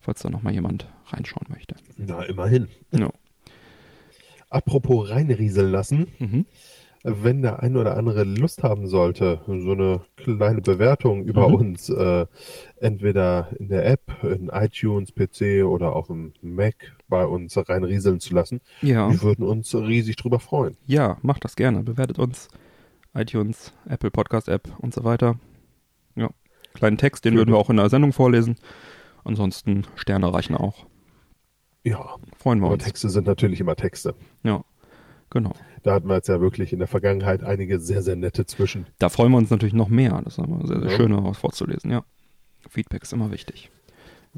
[0.00, 1.76] falls da noch mal jemand reinschauen möchte.
[1.96, 2.68] Na, immerhin.
[2.90, 3.10] Ja.
[4.50, 6.46] Apropos reinrieseln lassen, Mhm.
[7.04, 11.54] Wenn der ein oder andere Lust haben sollte, so eine kleine Bewertung über Mhm.
[11.54, 12.26] uns, äh,
[12.80, 16.74] entweder in der App, in iTunes, PC oder auf dem Mac
[17.08, 20.76] bei uns reinrieseln zu lassen, Ja, wir würden uns riesig drüber freuen.
[20.86, 21.82] ja, macht das gerne.
[21.82, 22.48] Bewertet uns.
[23.14, 25.36] iTunes, Apple Podcast App und so weiter.
[26.16, 26.30] Ja,
[26.74, 27.38] kleinen Text, den Schön.
[27.40, 28.56] würden wir auch in der Sendung vorlesen.
[29.24, 30.86] Ansonsten Sterne reichen auch.
[31.84, 32.84] Ja, Freuen wir aber uns.
[32.84, 34.14] Texte sind natürlich immer Texte.
[34.44, 34.64] Ja,
[35.32, 35.52] genau.
[35.82, 38.86] Da hatten wir jetzt ja wirklich in der Vergangenheit einige sehr, sehr nette zwischen.
[39.00, 40.20] Da freuen wir uns natürlich noch mehr.
[40.24, 40.96] Das ist aber sehr, sehr Ja.
[40.96, 41.90] schön, was vorzulesen.
[41.90, 42.04] Ja,
[42.70, 43.70] Feedback ist immer wichtig.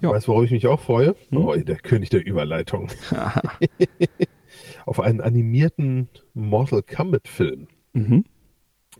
[0.00, 0.10] Ja.
[0.10, 1.14] Weißt du, worauf ich mich auch freue?
[1.30, 1.38] Hm?
[1.38, 2.88] Oh, der König der Überleitung.
[4.86, 7.68] Auf einen animierten Mortal Kombat Film.
[7.92, 8.24] mhm.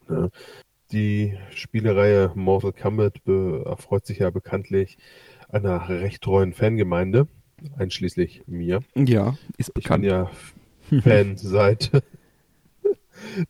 [0.09, 0.30] Ne?
[0.92, 4.99] Die Spielereihe Mortal Kombat erfreut sich ja bekanntlich
[5.49, 7.26] einer recht treuen Fangemeinde,
[7.78, 8.80] einschließlich mir.
[8.95, 10.05] Ja, ist Ich bin bekannt.
[10.05, 10.30] ja
[11.03, 11.91] Fan seit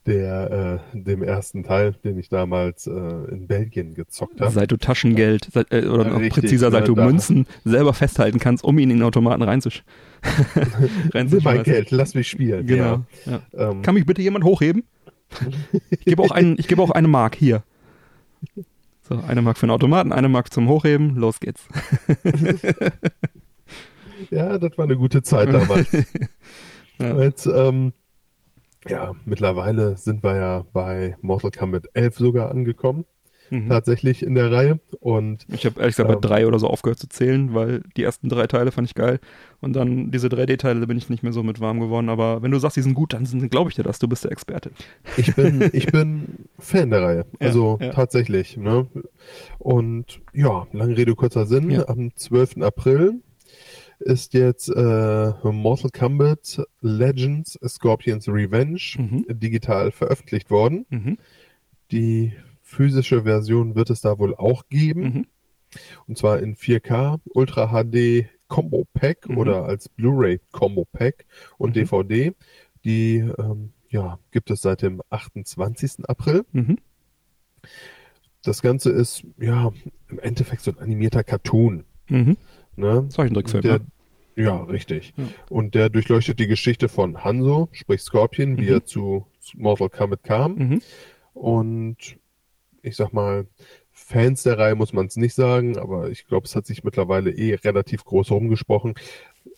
[0.05, 4.51] der äh, dem ersten Teil, den ich damals äh, in Belgien gezockt habe.
[4.51, 8.63] Seit du Taschengeld seit, äh, oder noch Richtig, präziser, seit du Münzen selber festhalten kannst,
[8.63, 9.83] um ihn in den Automaten reinzusch
[10.23, 11.63] Nimm mein reinzuschmeißen.
[11.63, 12.65] Geld, lass mich spielen.
[12.65, 13.05] Genau.
[13.25, 13.41] Ja.
[13.53, 13.71] Ja.
[13.71, 14.83] Ähm, Kann mich bitte jemand hochheben?
[15.89, 17.63] Ich gebe auch, einen, ich gebe auch eine Mark hier.
[19.07, 21.67] So, eine Mark für den Automaten, eine Mark zum Hochheben, los geht's.
[24.31, 25.89] ja, das war eine gute Zeit damals.
[26.99, 27.19] Ja.
[27.21, 27.93] Jetzt, ähm,
[28.87, 33.05] ja, mittlerweile sind wir ja bei Mortal Kombat 11 sogar angekommen,
[33.51, 33.69] Mhm.
[33.69, 34.79] tatsächlich in der Reihe.
[35.01, 36.21] Und Ich habe ehrlich gesagt bei Ähm.
[36.21, 39.19] drei oder so aufgehört zu zählen, weil die ersten drei Teile fand ich geil.
[39.61, 42.09] Und dann diese 3D-Teile, da bin ich nicht mehr so mit warm geworden.
[42.09, 43.99] Aber wenn du sagst, die sind gut, dann glaube ich dir das.
[43.99, 44.71] Du bist der Experte.
[45.17, 47.25] ich bin, ich bin Fan der Reihe.
[47.39, 47.91] Ja, Also ja.
[47.91, 48.57] tatsächlich.
[48.57, 48.87] Ne?
[49.59, 51.69] Und ja, lange Rede, kurzer Sinn.
[51.69, 51.87] Ja.
[51.87, 52.61] Am 12.
[52.63, 53.21] April
[54.05, 59.25] ist jetzt äh, Mortal Kombat Legends Scorpions Revenge Mhm.
[59.39, 60.85] digital veröffentlicht worden.
[60.89, 61.17] Mhm.
[61.91, 65.01] Die physische Version wird es da wohl auch geben.
[65.01, 65.25] Mhm.
[66.07, 69.37] Und zwar in 4K, Ultra HD Combo Pack Mhm.
[69.39, 71.25] oder als Blu-ray Combo Pack
[71.57, 71.73] und Mhm.
[71.73, 72.33] DVD.
[72.85, 76.07] Die ähm, ja, gibt es seit dem 28.
[76.07, 76.45] April.
[76.51, 76.77] Mhm.
[78.43, 79.71] Das Ganze ist ja
[80.09, 81.85] im Endeffekt so ein animierter Cartoon.
[82.09, 82.37] Mhm.
[82.75, 83.07] Ne?
[83.09, 83.63] Zeichentrickfilm.
[83.63, 83.79] Der, ja.
[84.35, 85.13] Ja, richtig.
[85.17, 85.23] Ja.
[85.49, 88.73] Und der durchleuchtet die Geschichte von Hanzo, sprich Scorpion, wie Mhm.
[88.73, 89.25] er zu
[89.55, 90.55] Mortal Kombat kam.
[90.55, 90.81] Mhm.
[91.33, 91.97] Und
[92.81, 93.45] ich sag mal,
[93.91, 97.31] Fans der Reihe muss man es nicht sagen, aber ich glaube, es hat sich mittlerweile
[97.31, 98.93] eh relativ groß rumgesprochen.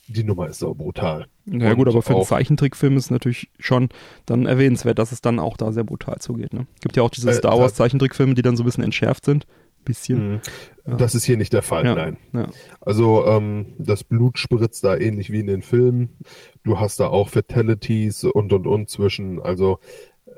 [0.07, 1.25] Die Nummer ist so brutal.
[1.45, 3.89] Naja Und gut, aber für einen Zeichentrickfilm ist natürlich schon
[4.25, 6.53] dann erwähnenswert, dass es dann auch da sehr brutal zugeht.
[6.53, 6.67] Ne?
[6.81, 9.47] Gibt ja auch diese Äh, Star Wars Zeichentrickfilme, die dann so ein bisschen entschärft sind.
[9.87, 10.33] Bisschen.
[10.33, 10.39] Mhm.
[10.85, 10.95] Ja.
[10.97, 11.95] Das ist hier nicht der Fall, Ja.
[11.95, 12.17] nein.
[12.33, 12.49] Ja.
[12.81, 16.17] Also ähm, das Blut spritzt da ähnlich wie in den Filmen.
[16.63, 19.41] Du hast da auch Fatalities und und und zwischen.
[19.41, 19.79] Also
[20.25, 20.31] äh,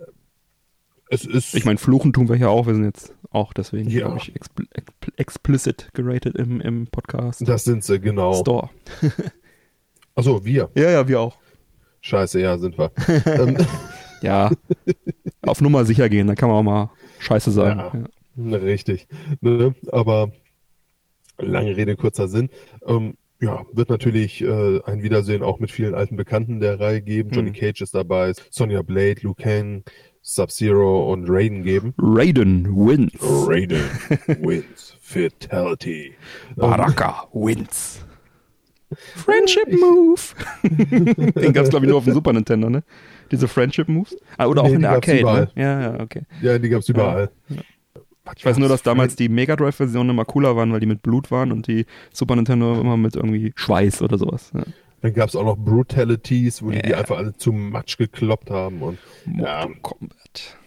[1.10, 1.56] es ist.
[1.56, 2.68] Ich meine, Fluchen tun wir hier auch.
[2.68, 4.06] Wir sind jetzt auch deswegen, Ja.
[4.08, 7.48] glaube ich, expl expl explicit geratet im, im Podcast.
[7.48, 8.34] das sind sie, genau.
[8.34, 8.70] Store.
[10.16, 10.70] Achso, wir.
[10.76, 11.38] Ja, ja, wir auch.
[12.02, 12.92] Scheiße, ja, sind wir.
[13.26, 13.58] ähm,
[14.22, 14.52] Ja.
[15.42, 17.80] Auf Nummer sicher gehen, da kann man auch mal Scheiße sagen.
[17.80, 18.04] Ja.
[18.46, 18.58] Ja.
[18.58, 19.08] Richtig.
[19.42, 19.76] Ne?
[19.92, 20.32] Aber
[21.38, 22.50] lange Rede, kurzer Sinn.
[22.86, 27.30] Ähm, ja, wird natürlich äh, ein Wiedersehen auch mit vielen alten Bekannten der Reihe geben.
[27.32, 27.56] Johnny Hm.
[27.56, 29.84] Cage ist dabei, Sonja Blade, Liu Kang,
[30.22, 31.94] Sub-Zero und Raiden geben.
[31.98, 33.14] Raiden wins.
[33.22, 33.82] Raiden
[34.42, 34.98] wins.
[35.00, 36.08] Fatality.
[36.50, 38.06] Ähm, Baraka wins.
[39.16, 40.20] Friendship Move.
[41.42, 42.84] Den gab's glaube ich, nur auf dem Super Nintendo, ne?
[43.32, 44.18] Diese Friendship Moves.
[44.38, 45.52] Ah, oder auch Nee, in die der Arcade, ne?
[45.56, 46.24] Ja, ja, okay.
[46.42, 47.30] Ja, die gab's überall.
[48.38, 51.32] Ich weiß nur, dass damals die Mega Drive-Versionen immer cooler waren, weil die mit Blut
[51.32, 54.52] waren und die Super Nintendo immer mit irgendwie Schweiß oder sowas.
[54.54, 54.64] Ja.
[55.02, 56.88] Dann gab es auch noch Brutalities, wo die, yeah.
[56.88, 59.66] die einfach alle zu Matsch gekloppt haben und ja.
[59.66, 60.58] Mortal Kombat.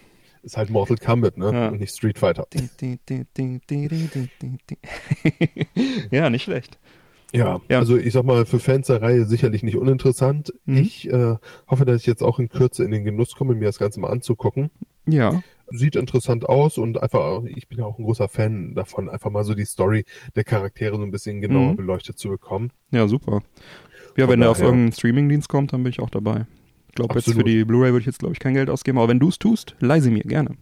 [0.43, 1.53] Ist halt Mortal Kombat, ne?
[1.53, 1.69] Ja.
[1.69, 2.47] Und nicht Street Fighter.
[6.11, 6.79] ja, nicht schlecht.
[7.35, 10.53] Ja, ja, also ich sag mal, für Fans der Reihe sicherlich nicht uninteressant.
[10.67, 10.77] Mhm.
[10.77, 11.37] Ich äh,
[11.67, 14.11] hoffe, dass ich jetzt auch in Kürze in den Genuss komme, mir das Ganze mal
[14.11, 14.71] anzugucken.
[15.07, 15.43] Ja.
[15.75, 19.43] Sieht interessant aus und einfach, ich bin ja auch ein großer Fan davon, einfach mal
[19.45, 20.05] so die Story
[20.37, 21.77] der Charaktere so ein bisschen genauer Mhm.
[21.77, 22.71] beleuchtet zu bekommen.
[22.91, 23.41] Ja, super.
[24.17, 26.47] Ja, Von wenn der auf irgendeinen Streamingdienst kommt, dann bin ich auch dabei.
[26.89, 29.09] Ich glaube, jetzt für die Blu-ray würde ich jetzt, glaube ich, kein Geld ausgeben, aber
[29.09, 30.57] wenn du es tust, leih sie mir gerne.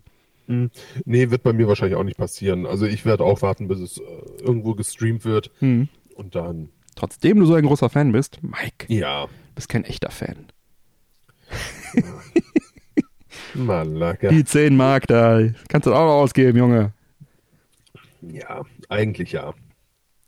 [0.46, 0.70] Hm,
[1.04, 2.66] Nee, wird bei mir wahrscheinlich auch nicht passieren.
[2.66, 4.02] Also ich werde auch warten, bis es äh,
[4.42, 5.88] irgendwo gestreamt wird Hm.
[6.14, 10.46] und dann, Trotzdem du so ein großer Fan bist, Mike, ja, bist kein echter Fan.
[13.54, 14.28] Malaka.
[14.28, 16.92] Die 10 Mark da, kannst du auch noch ausgeben, Junge.
[18.22, 19.54] Ja, eigentlich ja.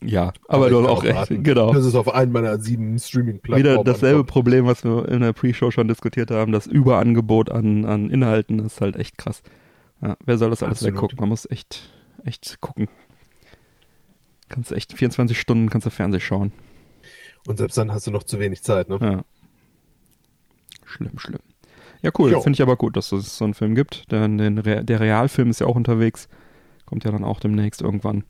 [0.05, 1.73] Ja, aber, du hast auch recht, genau.
[1.73, 4.31] Bis es auf einen meiner sieben Streaming-Plattformen Wieder dasselbe ankommt.
[4.31, 8.81] Problem, was wir in der Pre-Show schon diskutiert haben, das Überangebot an, an Inhalten ist
[8.81, 9.43] halt echt krass.
[10.01, 10.95] Ja, wer soll das alles Absolut.
[10.95, 11.19] weggucken?
[11.21, 11.89] Man muss echt,
[12.25, 12.89] echt gucken.
[14.49, 16.53] Kannst echt 24 Stunden kannst du Fernseh schauen.
[17.47, 18.99] Und selbst dann hast du noch zu wenig Zeit, ne?
[19.01, 19.25] Ja.
[20.85, 21.41] Schlimm, schlimm.
[22.03, 22.31] Ja, cool.
[22.41, 24.11] Finde ich aber gut, dass es so einen Film gibt.
[24.11, 26.29] Der, den, Re- der Realfilm ist ja auch unterwegs.
[26.85, 28.25] Kommt ja dann auch demnächst irgendwann.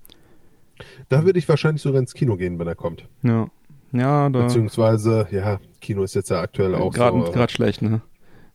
[1.08, 3.08] Da würde ich wahrscheinlich sogar ins Kino gehen, wenn er kommt.
[3.22, 3.48] Ja.
[3.92, 4.42] Ja, da.
[4.44, 8.00] Beziehungsweise, ja, Kino ist jetzt ja aktuell auch Gerade so, äh, grad schlecht, ne?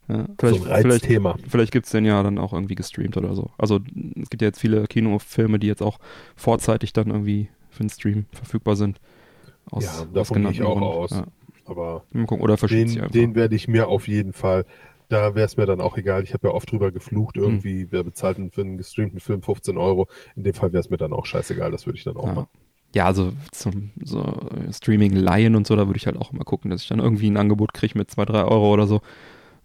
[0.07, 1.35] Ja, so vielleicht, vielleicht, Reizthema.
[1.47, 3.51] vielleicht gibt's den ja dann auch irgendwie gestreamt oder so.
[3.57, 3.79] Also
[4.21, 5.99] es gibt ja jetzt viele Kinofilme, die jetzt auch
[6.35, 8.99] vorzeitig dann irgendwie für den Stream verfügbar sind.
[9.69, 10.83] Aus, Ja, davon gehe ich auch Gründen.
[10.87, 11.11] aus.
[11.11, 11.25] Ja.
[11.65, 12.41] Aber Mal gucken.
[12.43, 14.65] Oder den, den werde ich mir auf jeden Fall,
[15.09, 16.23] da wäre es mir dann auch egal.
[16.23, 17.43] Ich habe ja oft drüber geflucht, Hm.
[17.43, 20.07] irgendwie, wer bezahlt denn für einen gestreamten Film 15 Euro.
[20.35, 22.33] In dem Fall wäre es mir dann auch scheißegal, das würde ich dann auch Ja.
[22.33, 22.49] machen.
[22.95, 24.23] Ja, also zum so
[24.71, 27.37] Streaming-Laien und so, da würde ich halt auch immer gucken, dass ich dann irgendwie ein
[27.37, 29.01] Angebot kriege mit zwei, drei Euro oder so.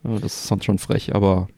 [0.02, 1.48] Das ist sonst schon frech, aber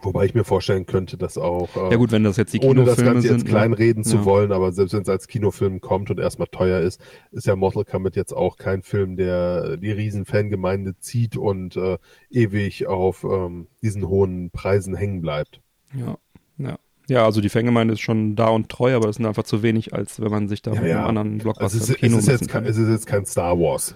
[0.00, 2.82] Wobei ich mir vorstellen könnte, dass auch, äh, ja gut, wenn das jetzt die ohne
[2.82, 3.50] Kinofilme das Ganze jetzt ne?
[3.50, 4.24] kleinreden zu Ja.
[4.24, 7.00] wollen, aber selbst wenn es als Kinofilm kommt und erstmal teuer ist,
[7.30, 11.98] ist ja Mortal Kombat jetzt auch kein Film, der die riesen Fangemeinde zieht und äh,
[12.30, 15.60] ewig auf ähm, diesen hohen Preisen hängen bleibt.
[15.94, 16.16] Ja,
[16.58, 16.78] ja.
[17.10, 19.94] Ja, also die Fangemeinde ist schon da und treu, aber das sind einfach zu wenig,
[19.94, 20.98] als wenn man sich da Ja, mit ja.
[20.98, 22.70] einem anderen Blockbuster Also es, ist- Kino es, ist jetzt, kein- kann.
[22.70, 23.94] es ist jetzt kein Star Wars.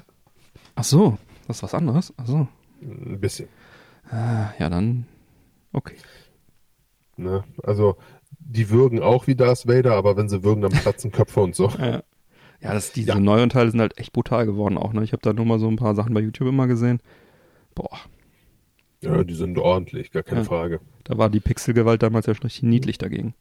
[0.77, 2.15] Ach so, das ist was anderes?
[2.17, 2.49] Ach so.
[2.81, 3.49] Ein bisschen.
[4.11, 5.07] Ah, Ja, dann
[5.73, 5.97] okay.
[7.17, 7.45] Ne?
[7.63, 7.97] Also
[8.39, 11.69] die würgen auch wie Darth Vader, aber wenn sie würgen, dann platzen Köpfe und so.
[11.79, 12.03] Ja,
[12.61, 13.19] ja das, diese Ja.
[13.21, 14.93] neuen Teile sind halt echt brutal geworden auch.
[14.93, 15.05] Ne?
[15.05, 17.01] Ich habe da nur mal so ein paar Sachen bei YouTube immer gesehen.
[17.75, 17.99] Boah,
[19.01, 20.45] Ja, die sind ordentlich, gar keine Ja.
[20.47, 20.81] Frage.
[21.05, 23.35] da war die Pixelgewalt damals ja schon richtig niedlich dagegen.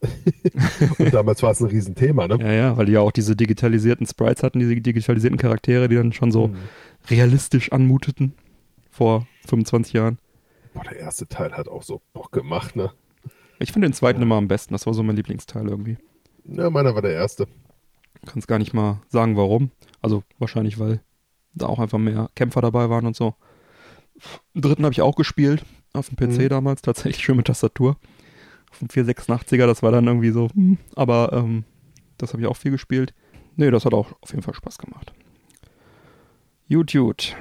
[0.98, 2.38] Und damals war es ein Riesenthema, ne?
[2.40, 6.12] Ja, ja, weil die ja auch diese digitalisierten Sprites hatten, diese digitalisierten Charaktere, die dann
[6.12, 6.56] schon so Mhm.
[7.10, 8.32] realistisch anmuteten
[8.90, 10.18] vor 25 Jahren.
[10.74, 12.92] Boah, der erste Teil hat auch so Bock gemacht, ne?
[13.58, 14.74] Ich finde den zweiten immer am besten.
[14.74, 15.98] Das war so mein Lieblingsteil irgendwie.
[16.44, 17.46] Ja, meiner war der erste.
[18.26, 19.70] Kannst gar nicht mal sagen, warum.
[20.00, 21.00] Also wahrscheinlich, weil
[21.54, 23.34] da auch einfach mehr Kämpfer dabei waren und so.
[24.54, 25.64] Den dritten habe ich auch gespielt.
[25.92, 26.48] Auf dem PC Mhm.
[26.48, 26.82] damals.
[26.82, 27.96] Tatsächlich schön mit Tastatur.
[28.70, 30.48] Auf dem 486er, das war dann irgendwie so.
[30.54, 31.64] Hm, aber ähm,
[32.18, 33.14] das habe ich auch viel gespielt.
[33.56, 35.12] Nee, das hat auch auf jeden Fall Spaß gemacht.
[36.68, 37.36] Gut.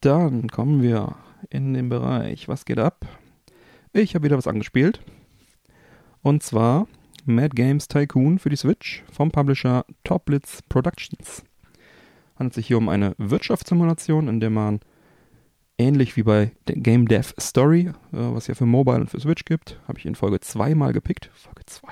[0.00, 1.16] Dann kommen wir
[1.50, 2.48] in den Bereich.
[2.48, 3.06] Was geht ab?
[3.92, 5.00] Ich habe wieder was angespielt.
[6.22, 6.86] Und zwar
[7.26, 11.44] Mad Games Tycoon für die Switch vom Publisher Toplitz Productions.
[12.36, 14.80] Handelt sich hier um eine Wirtschaftssimulation, in der man
[15.78, 19.80] ähnlich wie bei Game Dev Story, äh, was ja für Mobile und für Switch gibt,
[19.88, 21.30] habe ich in Folge 2 mal gepickt.
[21.34, 21.88] Folge 2.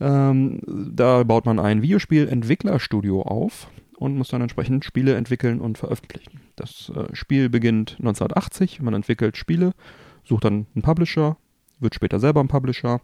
[0.00, 3.68] Ähm, da baut man ein Videospiel-Entwicklerstudio auf
[3.98, 6.40] und muss dann entsprechend Spiele entwickeln und veröffentlichen.
[6.56, 9.72] Das äh, Spiel beginnt 1980, man entwickelt Spiele,
[10.24, 11.36] sucht dann einen Publisher,
[11.80, 13.00] wird später selber ein Publisher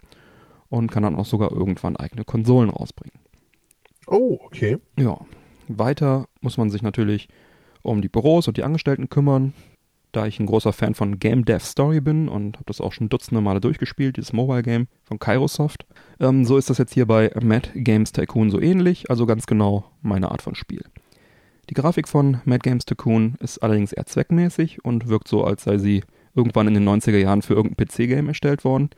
[0.69, 3.19] und kann dann auch sogar irgendwann eigene Konsolen rausbringen.
[4.07, 4.79] Oh, okay.
[4.99, 5.19] Ja,
[5.69, 7.29] weiter muss man sich natürlich
[7.83, 9.53] um die Büros und die Angestellten kümmern.
[10.15, 13.09] Da ich ein großer Fan von Game Dev Story bin und habe das auch schon
[13.09, 15.87] dutzende Male durchgespielt, dieses Mobile Game von Kairosoft,
[16.21, 19.91] ähm, so ist das jetzt hier bei Mad Games Tycoon so ähnlich, also ganz genau
[20.03, 20.85] meine Art von Spiel.
[21.69, 25.79] Die Grafik von Mad Games Tycoon ist allerdings eher zweckmäßig und wirkt so, als sei
[25.79, 26.05] sie
[26.37, 28.91] irgendwann in den 90er Jahren für irgendein PC-Game erstellt worden.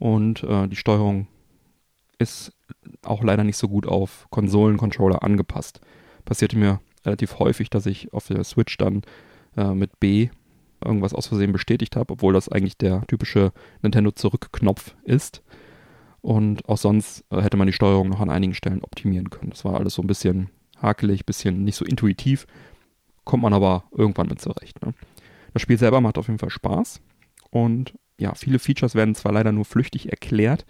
[0.00, 1.28] Und äh, die Steuerung
[2.18, 2.52] ist
[3.04, 5.80] auch leider nicht so gut auf Konsolen-Controller angepasst.
[6.24, 9.02] Passierte mir relativ häufig, dass ich auf der Switch dann
[9.56, 10.30] äh, mit B
[10.84, 13.52] irgendwas aus Versehen bestätigt habe, obwohl das eigentlich der typische
[13.82, 15.42] Nintendo-Zurück-Knopf ist.
[16.22, 19.50] Und auch sonst äh, hätte man die Steuerung noch an einigen Stellen optimieren können.
[19.50, 20.50] Das war alles so ein bisschen
[20.80, 22.46] hakelig, bisschen nicht so intuitiv.
[23.24, 24.84] Kommt man aber irgendwann mit zurecht.
[24.84, 24.92] Ne?
[25.52, 27.00] Das Spiel selber macht auf jeden Fall Spaß.
[27.50, 30.66] Und ja, viele Features werden zwar leider nur flüchtig erklärt,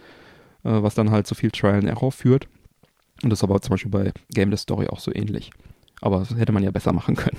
[0.62, 2.48] äh, was dann halt zu viel Trial and Error führt.
[3.22, 5.50] Und das ist aber zum Beispiel bei Game the Story auch so ähnlich.
[6.00, 7.38] Aber das hätte man ja besser machen können.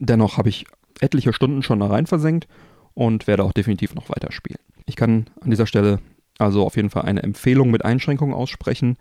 [0.00, 0.64] Dennoch habe ich
[1.00, 2.48] etliche Stunden schon da rein versenkt
[2.94, 4.60] und werde auch definitiv noch weiterspielen.
[4.86, 6.00] Ich kann an dieser Stelle
[6.38, 8.96] also auf jeden Fall eine Empfehlung mit Einschränkungen aussprechen,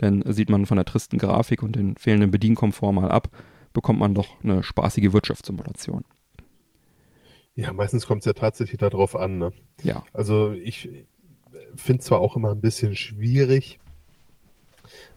[0.00, 3.28] denn sieht man von der tristen Grafik und den fehlenden Bedienkomfort mal ab,
[3.72, 6.04] bekommt man doch eine spaßige Wirtschaftssimulation.
[7.54, 9.38] Ja, meistens kommt es ja tatsächlich darauf an.
[9.38, 9.52] Ne?
[9.82, 10.88] Ja, Also ich
[11.74, 13.80] finde zwar auch immer ein bisschen schwierig,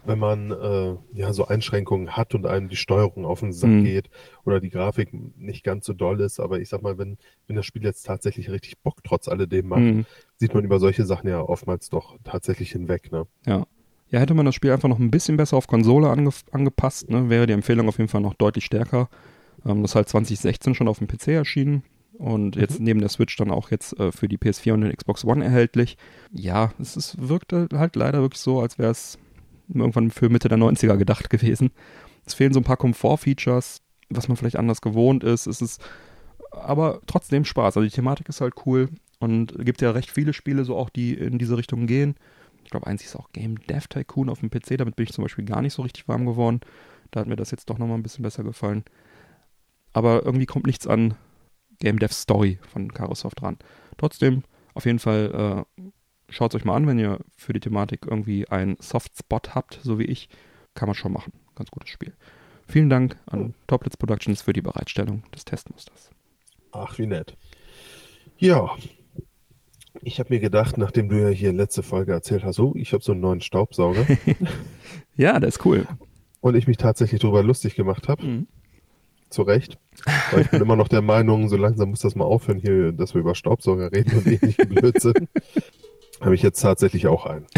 [0.06, 3.84] wenn man äh, ja so Einschränkungen hat und einem die Steuerung auf den Sack Mhm.
[3.84, 4.10] geht
[4.46, 7.66] oder die Grafik nicht ganz so doll ist, aber ich sag mal, wenn, wenn das
[7.66, 10.06] Spiel jetzt tatsächlich richtig Bock trotz alledem macht, Mhm.
[10.38, 13.12] sieht man über solche Sachen ja oftmals doch tatsächlich hinweg.
[13.12, 13.26] Ne?
[13.46, 13.66] Ja.
[14.10, 17.30] Ja, hätte man das Spiel einfach noch ein bisschen besser auf Konsole ange angepasst, ne,
[17.30, 19.08] wäre die Empfehlung auf jeden Fall noch deutlich stärker.
[19.66, 21.84] Ähm, das ist halt 2016 schon auf dem PC erschienen
[22.18, 22.86] und jetzt Mhm.
[22.86, 25.96] neben der Switch dann auch jetzt äh, für die PS4 und den Xbox One erhältlich.
[26.34, 29.18] Ja, es ist, wirkte halt leider wirklich so, als wäre es
[29.74, 31.72] irgendwann für Mitte der 90er gedacht gewesen.
[32.26, 35.48] Es fehlen so ein paar Komfort-Features, was man vielleicht anders gewohnt ist.
[35.48, 35.82] Es ist
[36.52, 37.78] aber trotzdem Spaß.
[37.78, 41.14] Also die Thematik ist halt cool und gibt ja recht viele Spiele so auch, die
[41.14, 42.16] in diese Richtung gehen.
[42.64, 44.78] Ich glaube, eins ist auch Game Dev Tycoon auf dem PC.
[44.78, 46.62] Damit bin ich zum Beispiel gar nicht so richtig warm geworden.
[47.12, 48.84] Da hat mir das jetzt doch nochmal ein bisschen besser gefallen.
[49.94, 51.16] Aber irgendwie kommt nichts an
[51.80, 53.58] Game Dev Story von Carosoft ran.
[53.98, 54.44] Trotzdem,
[54.74, 55.82] auf jeden Fall, äh,
[56.32, 60.00] schaut es euch mal an, wenn ihr für die Thematik irgendwie einen Softspot habt, so
[60.00, 60.28] wie ich.
[60.74, 61.34] Kann man schon machen.
[61.56, 62.14] Ganz gutes Spiel.
[62.68, 66.10] Vielen Dank an Toplitz Productions für die Bereitstellung des Testmusters.
[66.72, 67.36] Ach, wie nett.
[68.38, 68.70] Ja.
[70.02, 73.04] Ich habe mir gedacht, nachdem du ja hier letzte Folge erzählt hast, oh, ich habe
[73.04, 74.06] so einen neuen Staubsauger
[75.18, 75.86] Ja, der ist cool.
[76.40, 78.48] und ich mich tatsächlich darüber lustig gemacht habe, Mhm.
[79.30, 79.78] zu Recht,
[80.32, 83.14] Weil ich bin immer noch der Meinung, so langsam muss das mal aufhören hier, dass
[83.14, 85.28] wir über Staubsauger reden und ähnliche Blödsinn.
[86.22, 87.46] Habe ich jetzt tatsächlich auch einen.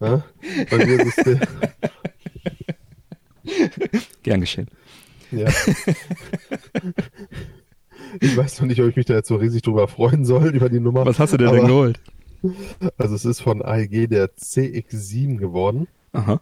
[0.00, 0.24] ja?
[0.70, 1.40] Bei mir ist der,
[4.22, 4.68] Gern geschehen.
[5.30, 5.48] ja.
[8.20, 10.68] Ich weiß noch nicht, ob ich mich da jetzt so riesig drüber freuen soll, über
[10.68, 11.06] die Nummer.
[11.06, 12.00] Was hast du dir denn aber- geholt?
[12.98, 15.88] Also es ist von AEG der CX7 geworden.
[16.12, 16.40] Aha.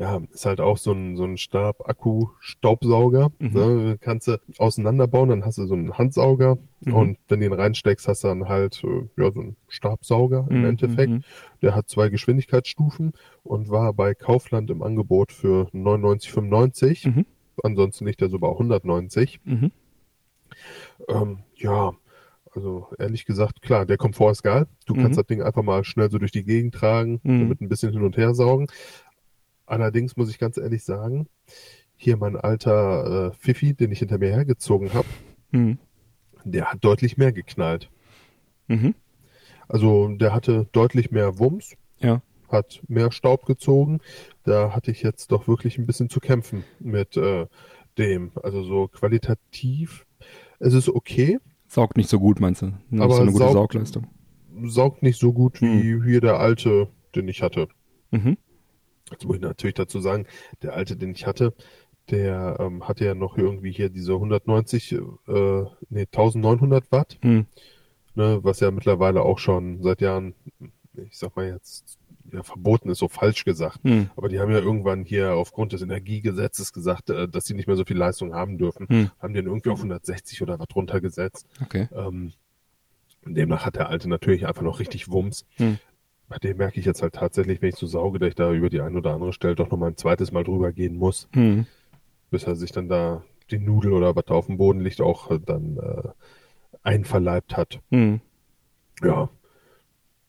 [0.00, 3.30] Ja, ist halt auch so ein, so ein Stab-Akku-Staubsauger.
[3.38, 3.52] Mhm.
[3.52, 3.98] Ne?
[4.00, 6.94] Kannst du auseinanderbauen, dann hast du so einen Handsauger Mhm.
[6.94, 10.60] und wenn du ihn reinsteckst, hast du dann halt äh, ja, so einen Stabsauger im
[10.60, 11.10] Mhm, Endeffekt.
[11.10, 11.22] mhm.
[11.60, 17.06] Der hat zwei Geschwindigkeitsstufen und war bei Kaufland im Angebot für 99,95.
[17.06, 17.26] Mhm.
[17.62, 19.40] Ansonsten liegt er so bei 190.
[19.44, 19.70] Mhm.
[21.08, 21.92] Ähm, ja,
[22.54, 24.66] also ehrlich gesagt, klar, der Komfort ist geil.
[24.86, 25.02] Du Mhm.
[25.02, 27.40] kannst das Ding einfach mal schnell so durch die Gegend tragen, Mhm.
[27.40, 28.66] damit ein bisschen hin und her saugen.
[29.70, 31.28] Allerdings muss ich ganz ehrlich sagen,
[31.96, 35.06] hier mein alter äh, Fifi, den ich hinter mir hergezogen habe,
[35.52, 35.78] Mhm.
[36.44, 37.88] der hat deutlich mehr geknallt.
[38.68, 38.94] Mhm.
[39.68, 42.20] Also der hatte deutlich mehr Wumms, Ja.
[42.48, 44.00] hat mehr Staub gezogen.
[44.44, 47.46] Da hatte ich jetzt doch wirklich ein bisschen zu kämpfen mit äh,
[47.96, 48.32] dem.
[48.42, 50.04] Also so qualitativ.
[50.58, 52.72] Es ist okay, Saugt nicht so gut, meinst du?
[52.90, 54.06] Nur Aber so eine gute saugt- Saugleistung.
[54.64, 57.68] saugt nicht so gut wie hier der alte, den ich hatte.
[58.10, 58.36] Mhm.
[59.10, 60.26] Jetzt muss ich natürlich dazu sagen,
[60.62, 61.52] der alte, den ich hatte,
[62.10, 64.98] der ähm, hatte ja noch irgendwie hier diese 190, äh,
[65.90, 67.46] nee, 1900 Watt, Mhm.
[68.14, 70.34] ne, was ja mittlerweile auch schon seit Jahren,
[70.96, 71.98] ich sag mal jetzt,
[72.32, 73.84] ja, verboten ist, so falsch gesagt.
[73.84, 74.10] Mhm.
[74.16, 77.76] Aber die haben ja irgendwann hier aufgrund des Energiegesetzes gesagt, äh, dass sie nicht mehr
[77.76, 78.86] so viel Leistung haben dürfen.
[78.88, 79.10] Mhm.
[79.20, 81.46] Haben den irgendwie auf 160 oder was runtergesetzt.
[81.62, 81.88] Okay.
[81.94, 82.32] Ähm,
[83.24, 85.44] demnach hat der alte natürlich einfach noch richtig Wumms.
[85.56, 85.78] Hm.
[86.30, 88.70] Bei dem merke ich jetzt halt tatsächlich, wenn ich so sauge, dass ich da über
[88.70, 91.66] die ein oder andere Stelle doch noch mal ein zweites Mal drüber gehen muss, Mhm.
[92.30, 95.30] bis er sich dann da die Nudel oder was da auf dem Boden liegt auch
[95.32, 96.08] äh, dann äh,
[96.84, 97.80] einverleibt hat.
[97.90, 98.20] Mhm.
[99.02, 99.28] Ja,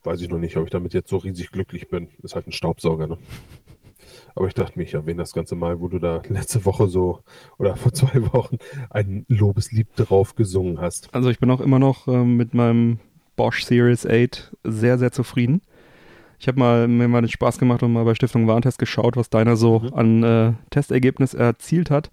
[0.03, 2.07] weiß ich noch nicht, ob ich damit jetzt so riesig glücklich bin.
[2.23, 3.17] Ist halt ein Staubsauger, ne?
[4.35, 7.19] Aber ich dachte mir, ich erwähne das Ganze mal, wo du da letzte Woche so
[7.59, 8.57] oder vor zwei Wochen
[8.89, 11.13] ein Lobeslied drauf gesungen hast.
[11.13, 12.99] Also ich bin auch immer noch ähm, mit meinem
[13.35, 15.61] Bosch Series 8 sehr, sehr zufrieden.
[16.41, 19.29] Ich habe mal mir mal den Spaß gemacht und mal bei Stiftung Warentest geschaut, was
[19.29, 19.93] deiner so Mhm.
[19.93, 22.09] an äh, Testergebnis erzielt hat.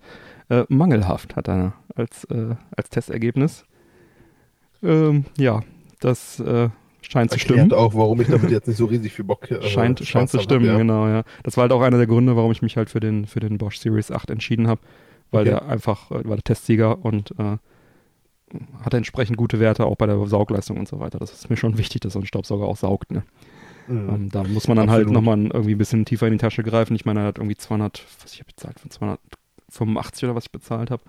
[0.51, 3.65] Äh, mangelhaft hat er als, äh, als Testergebnis.
[4.83, 5.63] Ähm, ja,
[6.01, 6.69] das äh,
[7.01, 7.73] scheint zu stimmen.
[7.73, 10.67] auch, warum ich damit jetzt nicht so riesig viel Bock äh, scheint, scheint zu stimmen,
[10.67, 10.79] hab, ja.
[10.79, 11.23] genau, ja.
[11.43, 13.57] Das war halt auch einer der Gründe, warum ich mich halt für den, für den
[13.57, 14.81] Bosch Series 8 entschieden habe,
[15.31, 15.51] weil Okay.
[15.51, 17.57] der einfach, äh, war der Testsieger und äh,
[18.83, 21.19] hatte entsprechend gute Werte auch bei der Saugleistung und so weiter.
[21.19, 23.23] Das ist mir schon wichtig, dass so ein Staubsauger auch saugt, ne?
[23.89, 24.09] Mhm.
[24.09, 25.15] Ähm, da muss man dann halt Absolut.
[25.15, 26.95] nochmal irgendwie ein bisschen tiefer in die Tasche greifen.
[26.95, 30.53] Ich meine, er hat irgendwie 200, was ich habe bezahlt, von 285 oder was ich
[30.53, 31.03] bezahlt habe.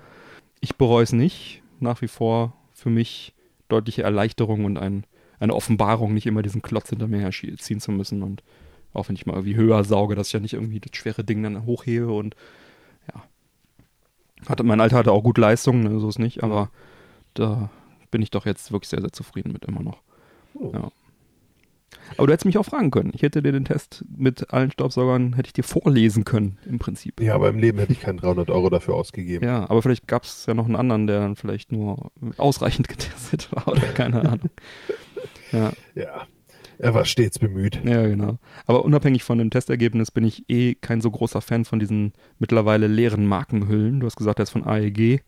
[0.61, 1.61] Ich bereue es nicht.
[1.79, 3.33] Nach wie vor für mich
[3.69, 5.05] deutliche Erleichterung und ein,
[5.39, 8.23] eine Offenbarung, nicht immer diesen Klotz hinter mir herziehen zu müssen.
[8.23, 8.43] Und
[8.93, 11.43] auch wenn ich mal irgendwie höher sauge, dass ich ja nicht irgendwie das schwere Ding
[11.43, 12.35] dann hochhebe und
[13.13, 13.23] ja.
[14.47, 16.69] Hatte, mein Alter hatte auch gut Leistung, ne, so ist nicht, aber
[17.33, 17.69] da
[18.09, 20.01] bin ich doch jetzt wirklich sehr, sehr zufrieden mit immer noch.
[20.53, 20.71] Oh.
[20.73, 20.91] Ja.
[22.17, 23.11] Aber du hättest mich auch fragen können.
[23.13, 27.21] Ich hätte dir den Test mit allen Staubsaugern, hätte ich dir vorlesen können, im Prinzip.
[27.21, 29.45] Ja, aber im Leben hätte ich keinen 300 Euro dafür ausgegeben.
[29.45, 33.49] Ja, aber vielleicht gab es ja noch einen anderen, der dann vielleicht nur ausreichend getestet
[33.51, 34.49] war oder keine Ahnung.
[35.51, 36.27] Ja, Ja.
[36.81, 37.81] Er war stets bemüht.
[37.83, 38.37] ja, genau.
[38.65, 42.87] Aber unabhängig von dem Testergebnis bin ich eh kein so großer Fan von diesen mittlerweile
[42.87, 43.99] leeren Markenhüllen.
[43.99, 45.21] Du hast gesagt, der ist von AEG.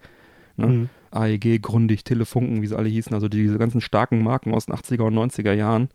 [0.56, 0.68] Ne?
[0.68, 0.90] Mhm.
[1.12, 3.14] AEG, Grundig, Telefunken, wie sie alle hießen.
[3.14, 5.90] Also diese ganzen starken Marken aus den 80er und 90er Jahren,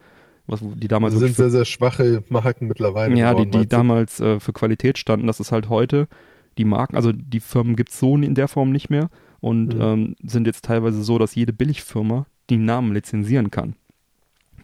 [0.46, 3.16] was, die damals Das wirklich sind sehr, sehr schwache Marken mittlerweile.
[3.16, 3.76] Ja, die, geworden, die du?
[3.76, 6.08] damals äh, für Qualität standen, das ist halt heute,
[6.58, 9.80] die Marken, also die Firmen gibt es so in der Form nicht mehr und Mhm.
[9.80, 13.74] ähm, sind jetzt teilweise so, dass jede Billigfirma die Namen lizenzieren kann.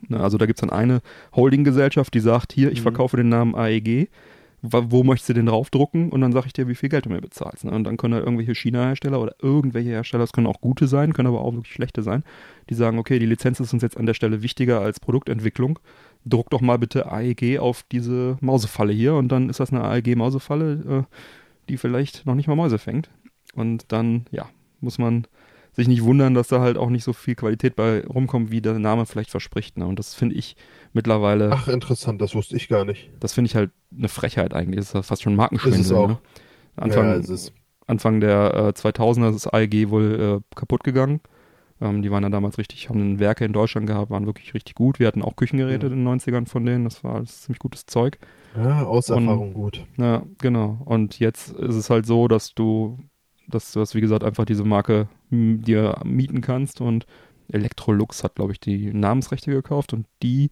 [0.09, 1.01] Ne, also da gibt es dann eine
[1.35, 2.83] Holdinggesellschaft, die sagt, hier, ich Mhm.
[2.83, 4.09] verkaufe den Namen AEG,
[4.63, 6.11] wo möchtest du den draufdrucken?
[6.11, 7.65] Und dann sage ich dir, wie viel Geld du mir bezahlst.
[7.65, 7.73] Ne?
[7.73, 11.29] Und dann können da irgendwelche China-Hersteller oder irgendwelche Hersteller, das können auch gute sein, können
[11.29, 12.23] aber auch wirklich schlechte sein,
[12.71, 15.81] die sagen, okay, die Lizenz ist uns jetzt an der Stelle wichtiger als Produktentwicklung.
[16.25, 21.07] Druck doch mal bitte AEG auf diese Mausefalle hier und dann ist das eine AEG-Mausefalle,
[21.09, 21.17] äh,
[21.69, 23.11] die vielleicht noch nicht mal Mäuse fängt.
[23.55, 24.49] Und dann, ja,
[24.81, 25.27] muss man
[25.73, 28.79] sich nicht wundern, dass da halt auch nicht so viel Qualität bei rumkommt, wie der
[28.79, 29.79] Name vielleicht verspricht.
[29.79, 29.87] Ne?
[29.87, 30.57] Und das finde ich
[30.93, 33.11] mittlerweile, Ach, interessant, das wusste ich gar nicht.
[33.21, 34.77] das finde ich halt eine Frechheit eigentlich.
[34.77, 35.81] Das ist ja fast schon Markenschwindel.
[35.81, 36.09] Ist es auch.
[36.09, 36.19] Ne?
[36.77, 37.53] Anfang, ja, es ist,
[37.87, 41.21] Anfang der äh, 2000er ist AEG wohl äh, kaputt gegangen.
[41.81, 44.99] Ähm, die waren ja damals richtig, haben Werke in Deutschland gehabt, waren wirklich richtig gut.
[45.01, 45.93] Wir hatten auch Küchengeräte Ja.
[45.93, 48.19] in den 90ern von denen, das war alles ziemlich gutes Zeug.
[48.57, 49.85] ja, aus Erfahrung gut.
[49.99, 50.81] Ja, genau.
[50.85, 52.99] Und jetzt ist es halt so, dass du
[53.49, 57.07] dass du das, wie gesagt, einfach diese Marke dir mieten kannst und
[57.49, 60.51] Electrolux hat, glaube ich, die Namensrechte gekauft und die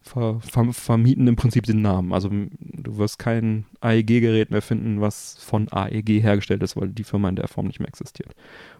[0.00, 2.12] ver, ver, vermieten im Prinzip den Namen.
[2.12, 7.28] Also du wirst kein AEG-Gerät mehr finden, was von AEG hergestellt ist, weil die Firma
[7.28, 8.34] in der Form nicht mehr existiert.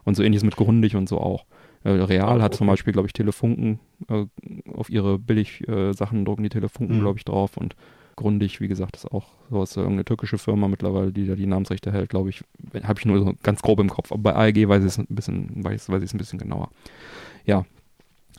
[0.04, 1.44] Und so ähnliches mit Grundig und so auch.
[1.84, 2.66] Äh, Real Ah, hat zum.
[2.66, 4.24] Beispiel, glaube ich, Telefunken äh,
[4.72, 7.00] auf ihre Billig-Sachen drucken die Telefunken, Mhm.
[7.02, 7.76] glaube ich, drauf und
[8.16, 11.92] Grundig, wie gesagt, ist auch so ist irgendeine türkische Firma mittlerweile, die da die Namensrechte
[11.92, 12.42] hält, glaube ich.
[12.82, 14.10] Habe ich nur so ganz grob im Kopf.
[14.10, 16.68] Aber bei AEG weiß ich es ein bisschen, weiß, weiß ich es ein bisschen genauer.
[17.44, 17.64] Ja.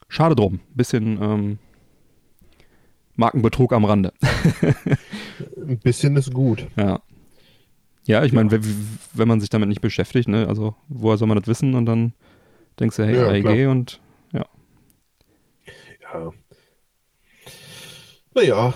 [0.09, 0.59] Schade drum.
[0.75, 1.59] Bisschen ähm,
[3.19, 4.13] Markenbetrug am Rande.
[5.57, 6.65] Ein bisschen ist gut.
[6.75, 7.01] ja.
[8.05, 8.59] Ja, ich meine, Ja.
[9.13, 11.75] wenn, man sich damit nicht beschäftigt, ne, also woher soll man das wissen?
[11.75, 12.13] Und dann
[12.79, 13.71] denkst du, hey, Ja, AEG klar.
[13.71, 13.99] und
[14.33, 14.45] Ja.
[18.33, 18.73] Naja,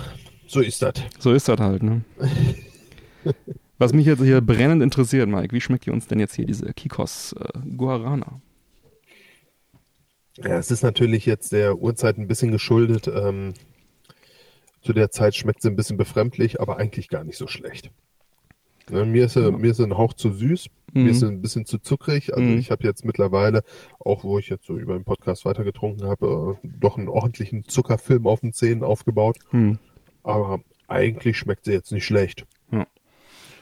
[0.47, 0.93] so ist das.
[1.19, 2.01] so ist das halt, ne?
[3.79, 6.71] Was mich jetzt hier brennend interessiert, Mike, wie schmeckt ihr uns denn jetzt hier diese
[6.73, 8.39] Kikos äh, Guarana?
[10.37, 13.07] Ja, es ist natürlich jetzt der Uhrzeit ein bisschen geschuldet.
[13.07, 13.53] Ähm,
[14.83, 17.89] zu der Zeit schmeckt sie ein bisschen befremdlich, aber eigentlich gar nicht so schlecht.
[18.89, 19.51] Ne, mir, ist, sie- Ja.
[19.51, 21.03] mir ist sie ein Hauch zu süß, Mhm.
[21.03, 22.33] mir ist sie ein bisschen zu zuckrig.
[22.33, 22.57] Also Mhm.
[22.57, 23.63] ich habe jetzt mittlerweile,
[23.99, 28.27] auch wo ich jetzt so über den Podcast weitergetrunken habe, äh, doch einen ordentlichen Zuckerfilm
[28.27, 29.37] auf den Zähnen aufgebaut.
[29.51, 29.79] Hm.
[30.23, 32.45] Aber eigentlich schmeckt sie jetzt nicht schlecht.
[32.71, 32.85] Ja.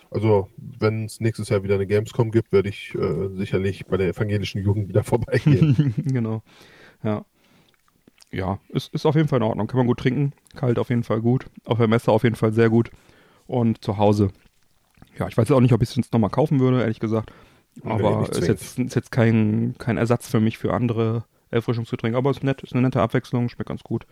[0.10, 4.10] Also, wenn es nächstes Jahr wieder eine Gamescom gibt, werde ich äh, sicherlich bei der
[4.10, 5.94] evangelischen Jugend wieder vorbeigehen.
[6.14, 6.42] genau.
[7.04, 7.26] Ja.
[8.32, 9.68] Ja, ist, ist auf jeden Fall in Ordnung.
[9.68, 10.34] Kann man gut trinken.
[10.56, 11.46] Kalt auf jeden Fall gut.
[11.66, 12.90] Auf der Messe auf jeden Fall sehr gut.
[13.48, 14.30] Und zu Hause.
[15.18, 17.32] Ja, ich weiß jetzt auch nicht, ob ich es jetzt nochmal kaufen würde, ehrlich gesagt.
[17.84, 22.18] Aber ist jetzt, ist jetzt kein, kein Ersatz für mich für andere Erfrischungsgetränke.
[22.18, 24.06] Aber ist nett, ist eine nette Abwechslung, schmeckt ganz gut.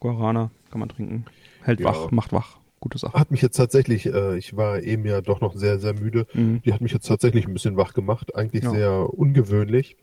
[0.00, 1.26] Guarana kann man trinken.
[1.62, 1.86] Hält Ja.
[1.86, 2.58] wach, macht wach.
[2.80, 3.18] Gute Sache.
[3.18, 6.26] Hat mich jetzt tatsächlich, äh, ich war eben ja doch noch sehr, sehr müde.
[6.34, 6.60] Mhm.
[6.62, 8.34] Die hat mich jetzt tatsächlich ein bisschen wach gemacht.
[8.36, 8.70] Eigentlich Ja.
[8.70, 9.96] sehr ungewöhnlich,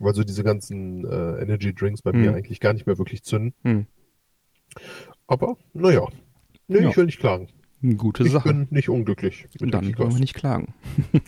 [0.00, 2.36] weil so diese ganzen äh, Energy Drinks bei mir Mhm.
[2.36, 3.54] eigentlich gar nicht mehr wirklich zünden.
[3.62, 3.86] Mhm.
[5.26, 6.06] Aber naja,
[6.68, 6.88] nee, Ja.
[6.90, 7.48] ich will nicht klagen.
[7.96, 8.48] Gute Ich Sache.
[8.48, 10.74] bin nicht unglücklich mit Dann wollen wir nicht klagen.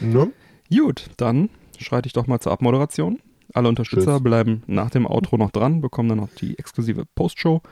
[0.00, 0.32] Ne?
[0.74, 3.18] Gut, dann schreite ich doch mal zur Abmoderation.
[3.54, 4.22] Alle Unterstützer Tschüss.
[4.22, 7.62] bleiben nach dem Outro noch dran, bekommen dann noch die exklusive Postshow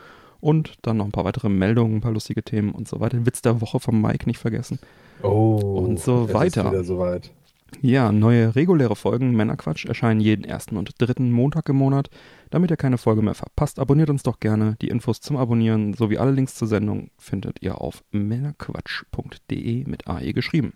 [0.40, 3.16] und dann noch ein paar weitere Meldungen, ein paar lustige Themen und so weiter.
[3.18, 4.78] Den Witz der Woche vom Mike nicht vergessen.
[5.22, 6.64] Oh, Und so weiter.
[6.66, 7.32] Ist wieder soweit.
[7.82, 12.08] Ja, neue reguläre Folgen Männerquatsch erscheinen jeden ersten und dritten Montag im Monat.
[12.50, 14.76] Damit ihr keine Folge mehr verpasst, abonniert uns doch gerne.
[14.80, 20.32] Die Infos zum Abonnieren sowie alle Links zur Sendung findet ihr auf männerquatsch.de mit AE
[20.32, 20.74] geschrieben.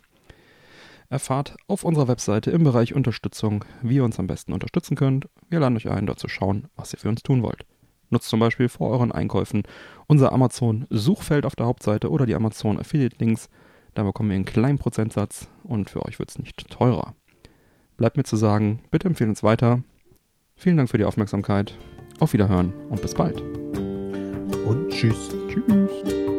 [1.09, 5.27] Erfahrt auf unserer Webseite im Bereich Unterstützung, wie ihr uns am besten unterstützen könnt.
[5.49, 7.65] Wir laden euch ein, dort zu schauen, was ihr für uns tun wollt.
[8.09, 9.63] Nutzt zum Beispiel vor euren Einkäufen
[10.07, 13.49] unser Amazon-Suchfeld auf der Hauptseite oder die Amazon Affiliate-Links.
[13.93, 17.13] Da bekommen wir einen kleinen Prozentsatz und für euch wird es nicht teurer.
[17.97, 19.83] Bleibt mir zu sagen, bitte empfehlen uns weiter.
[20.55, 21.77] Vielen Dank für die Aufmerksamkeit.
[22.19, 23.41] Auf Wiederhören und bis bald.
[23.41, 25.29] Und tschüss.
[25.47, 26.30] Tschüss.